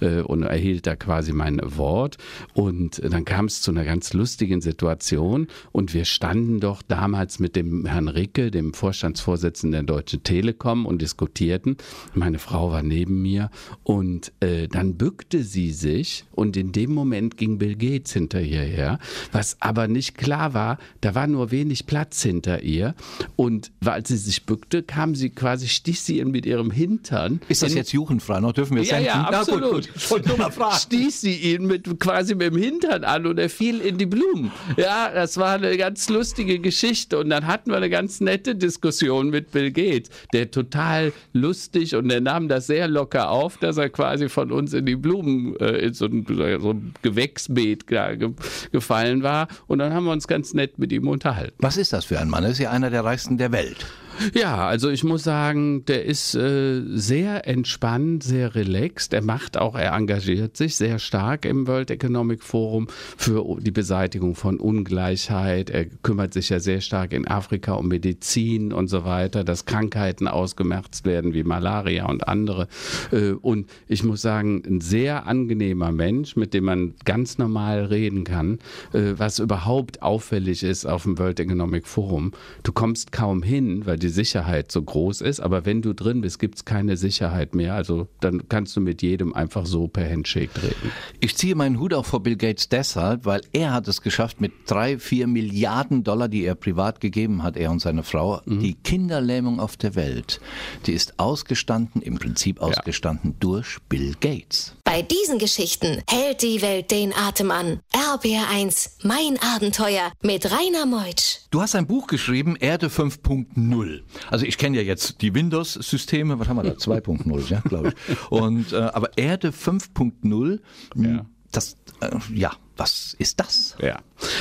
äh, 0.00 0.20
und 0.22 0.42
erhielt 0.42 0.86
da 0.86 0.96
quasi 0.96 1.32
mein 1.32 1.60
Award. 1.60 2.16
Und 2.54 3.00
dann 3.04 3.24
kam 3.24 3.44
es 3.46 3.60
zu 3.60 3.70
einer 3.70 3.84
ganz 3.84 4.12
lustigen 4.12 4.60
Situation 4.60 5.46
und 5.72 5.94
wir 5.94 6.04
standen 6.04 6.60
doch 6.60 6.82
damals 6.82 7.38
mit 7.38 7.54
dem 7.56 7.84
Herrn 7.86 8.08
Ricke, 8.08 8.50
dem 8.50 8.72
Vorstandsvorsitzenden 8.74 9.86
der 9.86 9.96
Deutschen 9.96 10.22
Telekom 10.22 10.86
und 10.86 11.02
diskutierten. 11.02 11.76
Meine 12.14 12.38
Frau 12.38 12.70
war 12.70 12.82
neben 12.82 13.22
mir 13.22 13.50
und 13.82 14.32
äh, 14.40 14.68
dann 14.68 14.96
bückte 14.96 15.42
sie 15.42 15.70
sich 15.72 16.24
und 16.32 16.56
in 16.56 16.72
dem 16.72 16.92
Moment 16.94 17.36
ging 17.36 17.58
Bill 17.58 17.76
Gates 17.76 18.12
hinter 18.12 18.40
ihr 18.40 18.62
her, 18.62 18.98
was 19.32 19.56
aber 19.60 19.88
nicht 19.88 20.16
klar 20.16 20.54
war, 20.54 20.78
da 21.00 21.14
war 21.14 21.26
nur 21.26 21.50
wenig 21.50 21.86
Platz 21.86 22.22
hinter 22.22 22.62
ihr 22.62 22.94
und 23.36 23.70
als 23.84 24.08
sie 24.08 24.16
sich 24.16 24.44
bückte, 24.46 24.82
kam 24.82 25.14
sie 25.14 25.30
quasi, 25.30 25.68
stich 25.68 26.00
sie 26.00 26.24
mit 26.24 26.46
ihrem 26.46 26.70
Hintern 26.70 27.40
Ist 27.48 27.62
das 27.62 27.72
in- 27.72 27.78
jetzt 27.78 27.92
jugendfrei 27.92 28.40
noch? 28.40 28.52
Dürfen 28.52 28.76
wir 28.76 28.82
ja, 28.82 28.98
ja, 28.98 29.17
Ja, 29.22 29.26
gut, 29.26 29.34
absolut. 29.34 29.94
gut. 29.94 30.52
Fragen. 30.52 30.76
Stieß 30.76 31.20
sie 31.20 31.36
ihn 31.36 31.66
mit, 31.66 32.00
quasi 32.00 32.34
mit 32.34 32.52
dem 32.52 32.60
Hintern 32.60 33.04
an 33.04 33.26
und 33.26 33.38
er 33.38 33.50
fiel 33.50 33.80
in 33.80 33.98
die 33.98 34.06
Blumen. 34.06 34.50
Ja, 34.76 35.10
das 35.12 35.36
war 35.36 35.54
eine 35.54 35.76
ganz 35.76 36.08
lustige 36.08 36.58
Geschichte. 36.58 37.18
Und 37.18 37.30
dann 37.30 37.46
hatten 37.46 37.70
wir 37.70 37.76
eine 37.76 37.90
ganz 37.90 38.20
nette 38.20 38.54
Diskussion 38.54 39.30
mit 39.30 39.50
Bill 39.50 39.70
Gates, 39.70 40.10
der 40.32 40.50
total 40.50 41.12
lustig 41.32 41.94
und 41.94 42.08
der 42.08 42.20
nahm 42.20 42.48
das 42.48 42.66
sehr 42.66 42.88
locker 42.88 43.30
auf, 43.30 43.56
dass 43.58 43.76
er 43.76 43.90
quasi 43.90 44.28
von 44.28 44.52
uns 44.52 44.72
in 44.72 44.86
die 44.86 44.96
Blumen, 44.96 45.56
äh, 45.56 45.78
in 45.78 45.94
so 45.94 46.06
ein, 46.06 46.26
so 46.60 46.70
ein 46.70 46.94
Gewächsbeet 47.02 47.84
da 47.90 48.14
ge 48.14 48.30
gefallen 48.72 49.22
war. 49.22 49.48
Und 49.66 49.78
dann 49.78 49.92
haben 49.92 50.04
wir 50.04 50.12
uns 50.12 50.28
ganz 50.28 50.54
nett 50.54 50.78
mit 50.78 50.92
ihm 50.92 51.08
unterhalten. 51.08 51.56
Was 51.58 51.76
ist 51.76 51.92
das 51.92 52.04
für 52.04 52.18
ein 52.18 52.28
Mann? 52.28 52.44
Er 52.44 52.50
ist 52.50 52.58
ja 52.58 52.70
einer 52.70 52.90
der 52.90 53.04
reichsten 53.04 53.38
der 53.38 53.52
Welt. 53.52 53.86
Ja, 54.34 54.66
also 54.66 54.88
ich 54.90 55.04
muss 55.04 55.22
sagen, 55.22 55.84
der 55.84 56.04
ist 56.04 56.34
äh, 56.34 56.82
sehr 56.86 57.46
entspannt, 57.46 58.22
sehr 58.22 58.54
relaxed. 58.54 59.12
Er 59.12 59.22
macht 59.22 59.56
auch, 59.56 59.74
er 59.74 59.92
engagiert 59.92 60.56
sich 60.56 60.76
sehr 60.76 60.98
stark 60.98 61.44
im 61.44 61.66
World 61.66 61.90
Economic 61.90 62.42
Forum 62.42 62.88
für 63.16 63.58
die 63.60 63.70
Beseitigung 63.70 64.34
von 64.34 64.58
Ungleichheit. 64.58 65.70
Er 65.70 65.86
kümmert 65.86 66.34
sich 66.34 66.48
ja 66.48 66.60
sehr 66.60 66.80
stark 66.80 67.12
in 67.12 67.28
Afrika 67.28 67.74
um 67.74 67.88
Medizin 67.88 68.72
und 68.72 68.88
so 68.88 69.04
weiter, 69.04 69.44
dass 69.44 69.66
Krankheiten 69.66 70.28
ausgemerzt 70.28 71.04
werden 71.04 71.32
wie 71.34 71.44
Malaria 71.44 72.06
und 72.06 72.26
andere. 72.26 72.68
Äh, 73.12 73.32
und 73.32 73.68
ich 73.86 74.02
muss 74.02 74.22
sagen, 74.22 74.62
ein 74.66 74.80
sehr 74.80 75.26
angenehmer 75.26 75.92
Mensch, 75.92 76.36
mit 76.36 76.54
dem 76.54 76.64
man 76.64 76.94
ganz 77.04 77.38
normal 77.38 77.84
reden 77.84 78.24
kann, 78.24 78.58
äh, 78.92 79.14
was 79.16 79.38
überhaupt 79.38 80.02
auffällig 80.02 80.62
ist 80.62 80.86
auf 80.86 81.04
dem 81.04 81.18
World 81.18 81.40
Economic 81.40 81.86
Forum. 81.86 82.32
Du 82.62 82.72
kommst 82.72 83.12
kaum 83.12 83.42
hin, 83.42 83.86
weil 83.86 83.98
die 83.98 84.07
Sicherheit 84.08 84.72
so 84.72 84.82
groß 84.82 85.20
ist, 85.20 85.40
aber 85.40 85.64
wenn 85.64 85.82
du 85.82 85.92
drin 85.92 86.20
bist, 86.20 86.38
gibt 86.38 86.56
es 86.56 86.64
keine 86.64 86.96
Sicherheit 86.96 87.54
mehr. 87.54 87.74
Also 87.74 88.08
dann 88.20 88.48
kannst 88.48 88.76
du 88.76 88.80
mit 88.80 89.02
jedem 89.02 89.34
einfach 89.34 89.66
so 89.66 89.88
per 89.88 90.08
Handshake 90.08 90.62
reden. 90.62 90.92
Ich 91.20 91.36
ziehe 91.36 91.54
meinen 91.54 91.78
Hut 91.78 91.94
auch 91.94 92.06
vor 92.06 92.22
Bill 92.22 92.36
Gates 92.36 92.68
deshalb, 92.68 93.24
weil 93.24 93.42
er 93.52 93.72
hat 93.72 93.88
es 93.88 94.02
geschafft, 94.02 94.40
mit 94.40 94.52
drei, 94.66 94.98
vier 94.98 95.26
Milliarden 95.26 96.04
Dollar, 96.04 96.28
die 96.28 96.44
er 96.44 96.54
privat 96.54 97.00
gegeben 97.00 97.42
hat, 97.42 97.56
er 97.56 97.70
und 97.70 97.80
seine 97.80 98.02
Frau, 98.02 98.40
die 98.46 98.74
Kinderlähmung 98.74 99.60
auf 99.60 99.76
der 99.76 99.94
Welt, 99.94 100.40
die 100.86 100.92
ist 100.92 101.18
ausgestanden, 101.18 102.02
im 102.02 102.18
Prinzip 102.18 102.60
ausgestanden 102.60 103.36
durch 103.40 103.78
Bill 103.88 104.14
Gates. 104.20 104.74
Bei 104.84 105.02
diesen 105.02 105.38
Geschichten 105.38 106.02
hält 106.08 106.42
die 106.42 106.62
Welt 106.62 106.90
den 106.90 107.12
Atem 107.14 107.50
an. 107.50 107.80
RBR1, 107.92 108.90
mein 109.02 109.38
Abenteuer 109.54 110.12
mit 110.22 110.50
Rainer 110.50 110.86
Meutsch. 110.86 111.40
Du 111.50 111.60
hast 111.60 111.74
ein 111.74 111.86
Buch 111.86 112.06
geschrieben, 112.06 112.56
Erde 112.56 112.88
5.0. 112.88 113.97
Also 114.30 114.44
ich 114.46 114.58
kenne 114.58 114.76
ja 114.76 114.82
jetzt 114.82 115.20
die 115.22 115.34
Windows-Systeme, 115.34 116.38
was 116.38 116.48
haben 116.48 116.56
wir 116.56 116.62
da? 116.64 116.70
2.0, 116.72 117.48
ja, 117.50 117.60
glaube 117.60 117.88
ich. 118.08 118.30
Und, 118.30 118.72
äh, 118.72 118.76
aber 118.76 119.16
Erde 119.16 119.50
5.0, 119.50 120.60
Ja. 120.96 121.26
das, 121.52 121.76
äh, 122.00 122.10
ja, 122.34 122.52
was 122.78 123.14
ist 123.18 123.40
das? 123.40 123.76
Ja, 123.82 123.98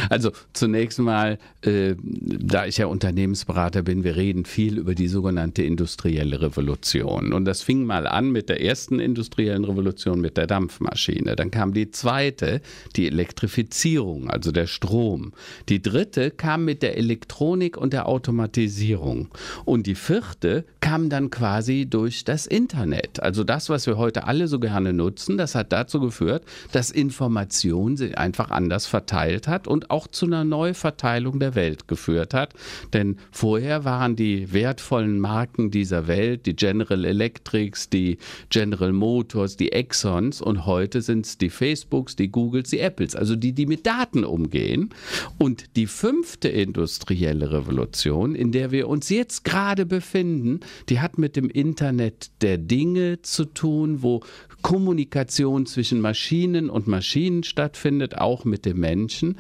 also 0.10 0.32
zunächst 0.54 1.00
mal, 1.00 1.38
äh, 1.62 1.96
da 2.00 2.66
ich 2.66 2.78
ja 2.78 2.86
Unternehmensberater 2.86 3.82
bin, 3.82 4.04
wir 4.04 4.16
reden 4.16 4.46
viel 4.46 4.78
über 4.78 4.96
die 4.96 5.08
sogenannte 5.08 5.64
industrielle 5.64 6.42
Revolution. 6.42 7.34
Und 7.34 7.46
das 7.46 7.62
fing 7.62 7.84
mal 7.84 8.08
an 8.08 8.32
mit 8.32 8.50
der 8.50 8.62
ersten 8.62 9.00
industriellen 9.00 9.66
Revolution 9.66 10.22
mit 10.22 10.38
der 10.38 10.48
Dampfmaschine. 10.48 11.36
Dann 11.36 11.52
kam 11.52 11.74
die 11.74 11.92
zweite, 11.92 12.62
die 12.96 13.08
Elektrifizierung, 13.08 14.30
also 14.30 14.52
der 14.52 14.68
Strom. 14.68 15.34
Die 15.70 15.82
dritte 15.82 16.32
kam 16.32 16.66
mit 16.66 16.84
der 16.84 16.98
Elektronik 16.98 17.78
und 17.78 17.94
der 17.94 18.08
Automatisierung. 18.08 19.30
Und 19.66 19.88
die 19.88 19.96
vierte 19.96 20.66
kam 20.80 21.10
dann 21.10 21.30
quasi 21.30 21.86
durch 21.90 22.24
das 22.24 22.46
Internet. 22.46 23.22
Also 23.22 23.44
das, 23.44 23.70
was 23.70 23.88
wir 23.88 23.98
heute 23.98 24.26
alle 24.26 24.48
so 24.48 24.60
gerne 24.60 24.94
nutzen, 24.94 25.38
das 25.38 25.56
hat 25.56 25.72
dazu 25.72 26.00
geführt, 26.00 26.44
dass 26.72 26.92
Information 26.92 27.98
sich 27.98 28.18
einfach 28.28 28.52
anders 28.52 28.88
verteilt 28.88 29.48
hat 29.48 29.70
und 29.70 29.90
auch 29.90 30.06
zu 30.08 30.26
einer 30.26 30.44
Neuverteilung 30.44 31.40
der 31.40 31.56
Welt 31.56 31.88
geführt 31.88 32.34
hat. 32.34 32.54
Denn 32.92 33.16
vorher 33.32 33.86
waren 33.86 34.18
die 34.18 34.52
wertvollen 34.52 35.22
Marken 35.22 35.72
dieser 35.72 36.08
Welt, 36.08 36.46
die 36.46 36.56
General 36.56 37.06
Electrics, 37.06 37.90
die 37.90 38.18
General 38.50 38.92
Motors, 38.92 39.56
die 39.56 39.72
Exxons 39.72 40.42
und 40.42 40.66
heute 40.66 41.02
sind 41.02 41.26
es 41.26 41.38
die 41.38 41.50
Facebooks, 41.50 42.18
die 42.18 42.30
Googles, 42.30 42.70
die 42.70 42.80
Apples, 42.80 43.16
also 43.16 43.38
die, 43.38 43.54
die 43.54 43.66
mit 43.66 43.86
Daten 43.86 44.26
umgehen. 44.26 44.90
Und 45.38 45.78
die 45.78 45.88
fünfte 45.88 46.50
industrielle 46.50 47.54
Revolution, 47.54 48.36
in 48.36 48.52
der 48.52 48.72
wir 48.72 48.90
uns 48.90 49.08
jetzt 49.08 49.46
gerade 49.46 49.86
befinden, 49.86 50.60
die 50.90 51.00
hat 51.00 51.18
mit 51.18 51.38
dem 51.38 51.50
Internet 51.50 52.32
der 52.42 52.58
Dinge 52.58 53.22
zu 53.22 53.46
tun, 53.46 54.02
wo 54.04 54.22
Kommunikation 54.62 55.66
zwischen 55.66 56.02
Maschinen 56.02 56.70
und 56.70 56.88
Maschinen 56.88 57.44
stattfindet, 57.44 58.18
auch 58.18 58.46
mit 58.46 58.66
dem 58.66 58.80
Menschen. 58.80 59.38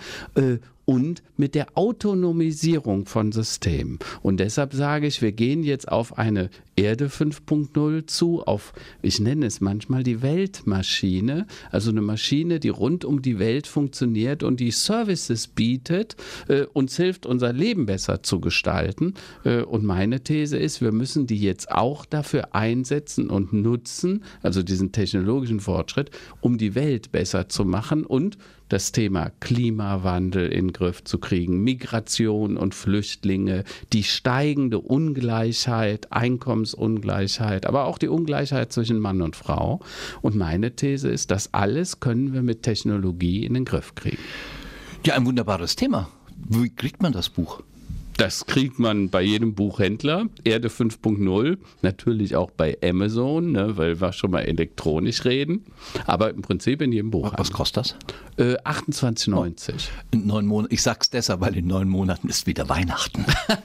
Und 0.90 1.22
mit 1.36 1.54
der 1.54 1.68
Autonomisierung 1.76 3.08
von 3.08 3.34
Systemen. 3.34 4.00
Und 4.22 4.40
deshalb 4.40 4.74
sage 4.74 5.06
ich, 5.06 5.22
wir 5.22 5.34
gehen 5.34 5.64
jetzt 5.64 5.90
auf 5.90 6.18
eine 6.18 6.50
Erde 6.78 7.08
5.0 7.08 8.06
zu, 8.08 8.44
auf, 8.44 8.72
ich 9.02 9.20
nenne 9.20 9.48
es 9.48 9.60
manchmal 9.60 10.04
die 10.04 10.22
Weltmaschine, 10.22 11.46
also 11.72 11.90
eine 11.90 12.02
Maschine, 12.02 12.62
die 12.62 12.70
rund 12.70 13.04
um 13.04 13.22
die 13.22 13.38
Welt 13.38 13.68
funktioniert 13.68 14.44
und 14.44 14.60
die 14.62 14.72
Services 14.72 15.48
bietet, 15.48 16.16
äh, 16.48 16.66
uns 16.72 16.96
hilft, 16.96 17.26
unser 17.26 17.52
Leben 17.52 17.88
besser 17.88 18.24
zu 18.24 18.40
gestalten. 18.40 19.16
Äh, 19.44 19.64
und 19.64 19.84
meine 19.84 20.22
These 20.22 20.58
ist, 20.58 20.80
wir 20.80 20.94
müssen 20.94 21.28
die 21.28 21.40
jetzt 21.40 21.70
auch 21.70 22.06
dafür 22.06 22.56
einsetzen 22.56 23.30
und 23.30 23.52
nutzen, 23.52 24.24
also 24.42 24.64
diesen 24.64 24.92
technologischen 24.94 25.60
Fortschritt, 25.60 26.12
um 26.40 26.58
die 26.58 26.76
Welt 26.76 27.12
besser 27.12 27.50
zu 27.50 27.66
machen 27.66 28.06
und 28.06 28.38
das 28.70 28.92
Thema 28.92 29.32
Klimawandel 29.40 30.48
in 30.48 30.68
den 30.68 30.74
Griff 30.74 31.04
zu 31.04 31.20
kriegen, 31.20 31.64
Migration 31.64 32.58
und 32.58 32.76
Flüchtlinge, 32.76 33.64
die 33.94 34.04
steigende 34.04 34.80
Ungleichheit, 34.80 36.12
Einkommensungleichheit, 36.12 37.66
aber 37.66 37.86
auch 37.86 37.98
die 37.98 38.10
Ungleichheit 38.10 38.72
zwischen 38.72 39.00
Mann 39.00 39.22
und 39.22 39.36
Frau. 39.36 39.80
Und 40.22 40.36
meine 40.36 40.76
These 40.76 41.10
ist, 41.10 41.32
das 41.32 41.54
alles 41.54 42.00
können 42.00 42.34
wir 42.34 42.42
mit 42.42 42.64
Technologie 42.64 43.46
in 43.46 43.54
den 43.54 43.66
Griff 43.66 43.96
kriegen. 43.96 44.18
Ja, 45.06 45.16
ein 45.16 45.26
wunderbares 45.26 45.76
Thema. 45.76 46.10
Wie 46.50 46.70
kriegt 46.70 47.02
man 47.02 47.14
das 47.14 47.30
Buch? 47.30 47.62
Das 48.18 48.48
kriegt 48.48 48.80
man 48.80 49.10
bei 49.10 49.22
jedem 49.22 49.54
Buchhändler, 49.54 50.26
Erde 50.44 50.70
5.0, 50.70 51.58
natürlich 51.84 52.36
auch 52.36 52.50
bei 52.50 52.76
Amazon, 52.84 53.52
ne, 53.52 53.78
weil 53.78 54.02
wir 54.02 54.12
schon 54.12 54.32
mal 54.32 54.42
elektronisch 54.42 55.24
reden, 55.24 55.66
aber 56.08 56.32
im 56.32 56.42
Prinzip 56.42 56.82
in 56.82 56.92
jedem 56.92 57.12
Buch. 57.12 57.32
Was 57.38 57.52
kostet 57.52 57.78
das? 57.78 57.96
Äh, 58.38 58.58
28,90. 58.64 59.90
In 60.10 60.26
neun 60.26 60.48
Monaten. 60.48 60.74
Ich 60.74 60.82
sag's 60.82 61.12
deshalb, 61.12 61.42
weil 61.42 61.56
in 61.56 61.68
neun 61.68 61.88
Monaten 61.88 62.28
ist 62.28 62.48
wieder 62.48 62.68
Weihnachten. 62.70 63.24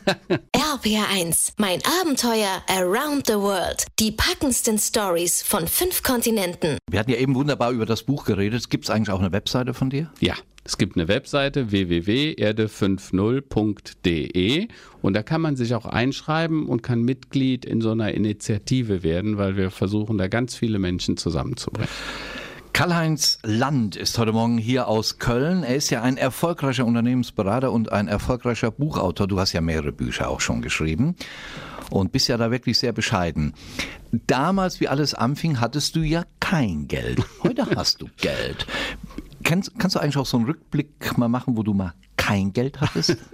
RBR1, 0.55 1.55
mein 1.57 1.81
Abenteuer 2.03 2.63
around 2.69 3.27
the 3.29 3.35
world. 3.35 3.87
Die 3.99 4.13
packendsten 4.13 4.79
Stories 4.79 5.43
von 5.43 5.67
fünf 5.67 6.03
Kontinenten. 6.03 6.77
Wir 6.91 7.01
hatten 7.01 7.11
ja 7.11 7.17
eben 7.17 7.35
wunderbar 7.35 7.71
über 7.73 7.87
das 7.87 8.03
Buch 8.03 8.27
geredet. 8.27 8.69
Gibt's 8.69 8.91
eigentlich 8.91 9.11
auch 9.11 9.21
eine 9.21 9.33
Webseite 9.33 9.73
von 9.73 9.89
dir? 9.89 10.11
Ja, 10.21 10.35
es 10.65 10.79
gibt 10.79 10.97
eine 10.97 11.09
Webseite 11.09 11.73
www.erde50.de 11.73 14.69
und 15.03 15.15
da 15.15 15.25
kann 15.25 15.41
man 15.41 15.57
sich 15.57 15.75
auch 15.75 15.87
einschreiben 15.87 16.67
und 16.67 16.83
kann 16.83 17.03
Mitglied 17.03 17.65
in 17.65 17.81
so 17.81 17.91
einer 17.91 18.15
Initiative 18.15 19.03
werden, 19.03 19.39
weil 19.39 19.57
wir 19.57 19.73
versuchen, 19.73 20.19
da 20.19 20.29
ganz 20.29 20.55
viele 20.55 20.79
Menschen 20.79 21.17
zusammenzubringen. 21.17 21.91
Karl-Heinz 22.73 23.39
Land 23.43 23.97
ist 23.97 24.17
heute 24.19 24.33
Morgen 24.33 24.57
hier 24.57 24.89
aus 24.89 25.19
Köln. 25.19 25.63
Er 25.63 25.77
ist 25.77 25.91
ja 25.91 26.01
ein 26.01 26.17
erfolgreicher 26.17 26.87
Unternehmensberater 26.87 27.71
und 27.71 27.93
ein 27.93 28.09
erfolgreicher 28.09 28.71
Buchautor. 28.71 29.27
Du 29.27 29.39
hast 29.39 29.53
ja 29.53 29.61
mehrere 29.61 29.93
Bücher 29.93 30.31
auch 30.31 30.41
schon 30.41 30.63
geschrieben 30.63 31.15
und 31.91 32.13
bist 32.13 32.29
ja 32.29 32.39
da 32.39 32.51
wirklich 32.51 32.79
sehr 32.79 32.93
bescheiden. 32.93 33.53
Damals, 34.27 34.81
wie 34.81 34.89
alles 34.89 35.13
anfing, 35.13 35.61
hattest 35.61 35.97
du 35.97 36.01
ja 36.01 36.25
kein 36.41 36.89
Geld. 36.89 37.21
Heute 37.43 37.67
hast 37.77 38.01
du 38.01 38.09
Geld. 38.19 38.67
Kannst, 39.53 39.79
kannst 39.79 39.97
du 39.97 40.01
eigentlich 40.01 40.17
auch 40.17 40.25
so 40.25 40.39
einen 40.39 40.47
Rückblick 40.47 41.19
mal 41.19 41.29
machen, 41.29 41.59
wo 41.59 41.63
du 41.63 41.75
mal 41.75 41.93
kein 42.33 42.53
Geld 42.53 42.81
hattest? 42.81 43.17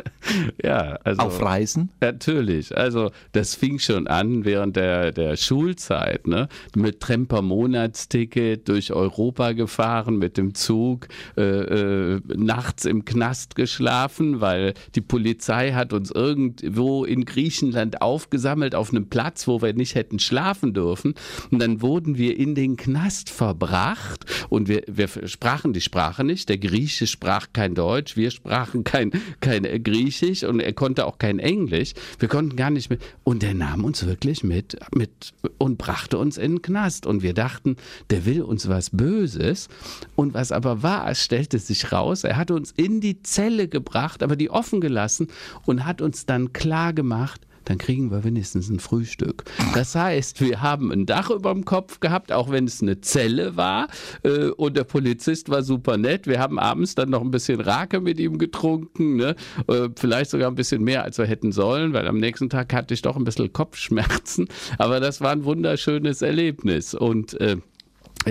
Ja, 0.63 0.99
also. 1.05 1.23
Auf 1.23 1.41
Reisen? 1.41 1.91
Natürlich. 2.01 2.77
Also 2.77 3.13
das 3.33 3.55
fing 3.55 3.79
schon 3.79 4.09
an 4.09 4.45
während 4.45 4.77
der, 4.77 5.13
der 5.13 5.37
Schulzeit, 5.37 6.27
ne? 6.27 6.49
Mit 6.75 7.01
Tremper-Monatsticket 7.01 8.69
durch 8.69 8.93
Europa 8.93 9.53
gefahren, 9.53 10.19
mit 10.19 10.37
dem 10.37 10.55
Zug, 10.55 11.09
äh, 11.37 11.43
äh, 11.43 12.21
nachts 12.37 12.85
im 12.85 13.05
Knast 13.05 13.55
geschlafen, 13.55 14.41
weil 14.41 14.75
die 14.97 15.01
Polizei 15.01 15.73
hat 15.73 15.93
uns 15.93 16.11
irgendwo 16.11 17.05
in 17.05 17.25
Griechenland 17.25 18.03
aufgesammelt 18.03 18.75
auf 18.75 18.91
einem 18.91 19.09
Platz, 19.09 19.47
wo 19.47 19.63
wir 19.63 19.73
nicht 19.73 19.95
hätten 19.95 20.19
schlafen 20.19 20.75
dürfen. 20.75 21.15
Und 21.51 21.61
dann 21.61 21.81
wurden 21.81 22.19
wir 22.19 22.37
in 22.37 22.55
den 22.55 22.77
Knast 22.77 23.31
verbracht 23.31 24.27
und 24.49 24.69
wir, 24.69 24.83
wir 24.89 25.09
sprachen 25.27 25.73
die 25.73 25.81
Sprache 25.81 26.25
nicht. 26.25 26.49
Der 26.49 26.59
Grieche 26.59 27.07
sprach 27.07 27.47
kein 27.53 27.75
Deutsch, 27.75 28.17
wir 28.17 28.31
sprachen 28.31 28.85
kein, 28.89 29.13
kein 29.41 29.63
Griechisch. 29.83 30.45
Und 30.45 30.61
er 30.61 30.73
konnte 30.73 31.07
auch 31.07 31.19
kein 31.19 31.39
Englisch. 31.39 31.93
Wir 32.19 32.29
konnten 32.29 32.57
gar 32.57 32.71
nicht 32.71 32.91
mit. 32.91 33.01
Und 33.25 33.43
der 33.43 33.55
nahm 33.55 33.85
uns 33.85 34.07
wirklich 34.07 34.43
mit, 34.43 34.79
mit 34.95 35.35
und 35.59 35.79
brachte 35.79 36.19
uns 36.19 36.39
in 36.39 36.57
den 36.57 36.63
Knast. 36.63 37.07
Und 37.07 37.23
wir 37.23 37.35
dachten, 37.35 37.77
der 38.11 38.25
will 38.25 38.43
uns 38.43 38.69
was 38.69 38.91
Böses. 38.91 39.69
Und 40.17 40.35
was 40.35 40.53
aber 40.53 40.83
war, 40.83 41.11
es 41.11 41.23
stellte 41.23 41.59
sich 41.59 41.93
raus, 41.93 42.25
er 42.25 42.37
hat 42.37 42.51
uns 42.51 42.73
in 42.73 43.01
die 43.01 43.23
Zelle 43.23 43.69
gebracht, 43.69 44.23
aber 44.23 44.37
die 44.37 44.51
offen 44.51 44.81
gelassen 44.81 45.29
und 45.67 45.85
hat 45.85 46.01
uns 46.01 46.27
dann 46.27 46.53
klar 46.53 46.93
gemacht, 46.93 47.48
dann 47.69 47.77
kriegen 47.77 48.11
wir 48.11 48.25
wenigstens 48.25 48.71
ein 48.71 48.81
Frühstück. 48.81 49.45
Das 49.75 49.95
heißt, 49.95 50.41
wir 50.41 50.63
haben 50.63 50.91
ein 50.91 51.05
Dach 51.05 51.29
über 51.29 51.53
dem 51.53 51.67
Kopf 51.67 52.01
gehabt, 52.01 52.33
auch 52.33 52.51
wenn 52.51 52.65
es 52.65 52.81
eine 52.81 53.03
Zelle 53.03 53.57
war. 53.57 53.89
Äh, 54.23 54.49
und 54.49 54.75
der 54.77 54.85
Polizist 54.85 55.51
war 55.51 55.63
super 55.63 55.99
nett. 55.99 56.27
Wir 56.27 56.41
haben 56.41 56.59
abends 56.59 56.95
dann 56.95 57.11
noch 57.11 57.21
ein 57.21 57.31
bisschen 57.31 57.61
Rake 57.61 58.01
mit 58.01 58.19
ihm 58.21 58.39
getrunken. 58.39 59.17
Ne? 59.17 59.37
Äh, 59.69 59.91
vielleicht 59.97 60.31
sogar 60.31 60.51
ein 60.51 60.55
bisschen 60.55 60.83
mehr, 60.83 61.05
als 61.05 61.19
wir 61.19 61.27
hätten 61.27 61.53
sollen, 61.53 61.93
weil 61.93 62.09
am 62.09 62.17
nächsten 62.17 62.49
Tag 62.49 62.73
hatte 62.73 62.95
ich 62.95 63.03
doch 63.03 63.17
ein 63.17 63.25
bisschen 63.25 63.53
Kopfschmerzen. 63.53 64.49
Aber 64.79 64.99
das 64.99 65.21
war 65.21 65.33
ein 65.33 65.45
wunderschönes 65.45 66.23
Erlebnis. 66.23 66.95
Und 66.95 67.39
äh, 67.39 67.59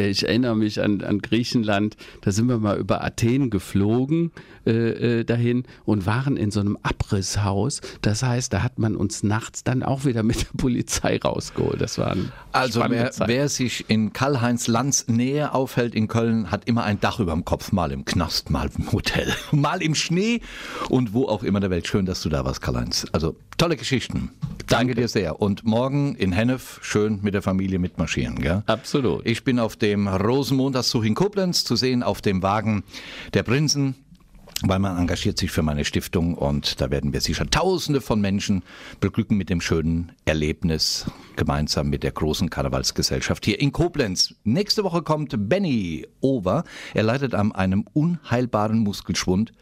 ich 0.05 0.27
erinnere 0.27 0.55
mich 0.55 0.81
an, 0.81 1.01
an 1.01 1.19
Griechenland, 1.19 1.97
da 2.21 2.31
sind 2.31 2.47
wir 2.47 2.57
mal 2.57 2.77
über 2.77 3.03
Athen 3.03 3.49
geflogen 3.49 4.31
äh, 4.65 5.19
äh, 5.19 5.23
dahin 5.23 5.63
und 5.85 6.05
waren 6.05 6.35
in 6.35 6.51
so 6.51 6.59
einem 6.59 6.77
Abrisshaus. 6.83 7.81
Das 8.01 8.21
heißt, 8.23 8.51
da 8.51 8.63
hat 8.63 8.79
man 8.79 8.95
uns 8.95 9.23
nachts 9.23 9.63
dann 9.63 9.81
auch 9.81 10.05
wieder 10.05 10.23
mit 10.23 10.41
der 10.41 10.57
Polizei 10.57 11.17
rausgeholt. 11.17 11.79
Das 11.79 11.97
war 11.97 12.11
ein 12.11 12.31
Also 12.51 12.83
wer, 12.89 13.11
wer 13.25 13.49
sich 13.49 13.89
in 13.89 14.13
Karl-Heinz 14.13 14.67
Lanz 14.67 15.07
Nähe 15.07 15.53
aufhält 15.53 15.95
in 15.95 16.07
Köln, 16.07 16.51
hat 16.51 16.67
immer 16.67 16.83
ein 16.83 16.99
Dach 16.99 17.19
über 17.19 17.31
dem 17.31 17.45
Kopf, 17.45 17.71
mal 17.71 17.91
im 17.91 18.05
Knast, 18.05 18.49
mal 18.49 18.69
im 18.77 18.91
Hotel, 18.91 19.33
mal 19.51 19.81
im 19.81 19.95
Schnee 19.95 20.41
und 20.89 21.13
wo 21.13 21.27
auch 21.27 21.43
immer 21.43 21.59
der 21.59 21.69
Welt. 21.69 21.87
Schön, 21.87 22.05
dass 22.05 22.21
du 22.21 22.29
da 22.29 22.43
warst, 22.43 22.61
Karl-Heinz. 22.61 23.07
Also 23.13 23.35
tolle 23.57 23.77
Geschichten. 23.77 24.31
Danke, 24.67 24.95
dir 24.95 25.07
sehr. 25.07 25.39
Und 25.39 25.63
morgen 25.63 26.15
in 26.15 26.33
Hennef 26.33 26.79
schön 26.81 27.19
mit 27.21 27.33
der 27.33 27.41
Familie 27.41 27.79
mitmarschieren. 27.79 28.35
Gell? 28.41 28.63
Absolut. 28.65 29.25
Ich 29.25 29.45
bin 29.45 29.59
auf 29.59 29.77
dem 29.77 29.86
Rosenmontagszug 29.95 31.05
in 31.05 31.15
Koblenz 31.15 31.63
zu 31.63 31.75
sehen, 31.75 32.03
auf 32.03 32.21
dem 32.21 32.41
Wagen 32.43 32.83
der 33.33 33.43
Prinzen. 33.43 33.95
Weil 34.63 34.79
man 34.79 34.97
engagiert 34.97 35.37
sich 35.37 35.51
für 35.51 35.61
meine 35.61 35.85
Stiftung 35.85 36.33
und 36.33 36.81
da 36.81 36.89
werden 36.89 37.13
wir 37.13 37.21
sicher 37.21 37.47
Tausende 37.47 38.01
von 38.01 38.19
Menschen 38.19 38.63
beglücken 38.99 39.37
mit 39.37 39.51
dem 39.51 39.61
schönen 39.61 40.13
Erlebnis 40.25 41.05
gemeinsam 41.35 41.89
mit 41.89 42.01
der 42.01 42.11
großen 42.11 42.49
Karnevalsgesellschaft 42.49 43.45
hier 43.45 43.59
in 43.59 43.71
Koblenz. 43.71 44.33
Nächste 44.43 44.83
Woche 44.83 45.03
kommt 45.03 45.35
Benny 45.47 46.07
Over. 46.21 46.63
Er 46.95 47.03
leidet 47.03 47.35
an 47.35 47.51
einem 47.51 47.85
unheilbaren 47.93 48.79
Muskelschwund. 48.79 49.53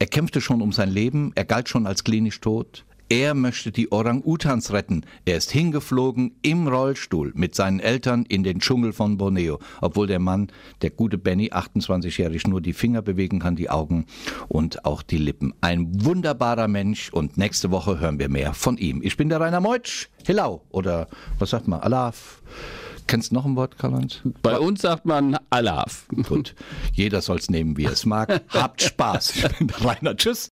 Er 0.00 0.06
kämpfte 0.08 0.40
schon 0.40 0.60
um 0.60 0.72
sein 0.72 0.90
Leben. 0.90 1.30
Er 1.36 1.44
galt 1.44 1.68
schon 1.68 1.86
als 1.86 2.02
klinisch 2.02 2.40
tot. 2.40 2.84
Er 3.08 3.34
möchte 3.34 3.72
die 3.72 3.92
Orang-Utans 3.92 4.72
retten. 4.72 5.04
Er 5.24 5.36
ist 5.36 5.50
hingeflogen 5.50 6.36
im 6.42 6.66
Rollstuhl 6.66 7.32
mit 7.34 7.54
seinen 7.54 7.80
Eltern 7.80 8.24
in 8.26 8.42
den 8.42 8.60
Dschungel 8.60 8.92
von 8.92 9.18
Borneo, 9.18 9.58
obwohl 9.80 10.06
der 10.06 10.18
Mann, 10.18 10.50
der 10.80 10.90
gute 10.90 11.18
Benny, 11.18 11.50
28-jährig, 11.52 12.46
nur 12.46 12.60
die 12.60 12.72
Finger 12.72 13.02
bewegen 13.02 13.38
kann, 13.38 13.56
die 13.56 13.70
Augen 13.70 14.06
und 14.48 14.84
auch 14.84 15.02
die 15.02 15.18
Lippen. 15.18 15.52
Ein 15.60 16.04
wunderbarer 16.04 16.68
Mensch 16.68 17.10
und 17.12 17.36
nächste 17.36 17.70
Woche 17.70 18.00
hören 18.00 18.18
wir 18.18 18.28
mehr 18.28 18.54
von 18.54 18.78
ihm. 18.78 19.02
Ich 19.02 19.16
bin 19.16 19.28
der 19.28 19.40
Rainer 19.40 19.60
Meutsch. 19.60 20.08
Hello 20.24 20.62
oder 20.70 21.08
was 21.38 21.50
sagt 21.50 21.68
man? 21.68 21.80
Alaf. 21.80 22.42
Kennst 23.06 23.30
du 23.30 23.34
noch 23.34 23.44
ein 23.44 23.56
Wort, 23.56 23.76
Karl-Heinz? 23.78 24.20
Bei 24.42 24.58
uns 24.58 24.80
sagt 24.80 25.04
man 25.04 25.36
Alaf. 25.50 26.06
Gut, 26.28 26.54
jeder 26.94 27.20
soll's 27.20 27.50
nehmen, 27.50 27.76
wie 27.76 27.84
er 27.84 27.92
es 27.92 28.06
mag. 28.06 28.42
Habt 28.48 28.80
Spaß. 28.80 29.36
Ich 29.36 29.58
bin 29.58 29.66
der 29.66 29.84
Rainer. 29.84 30.16
Tschüss. 30.16 30.50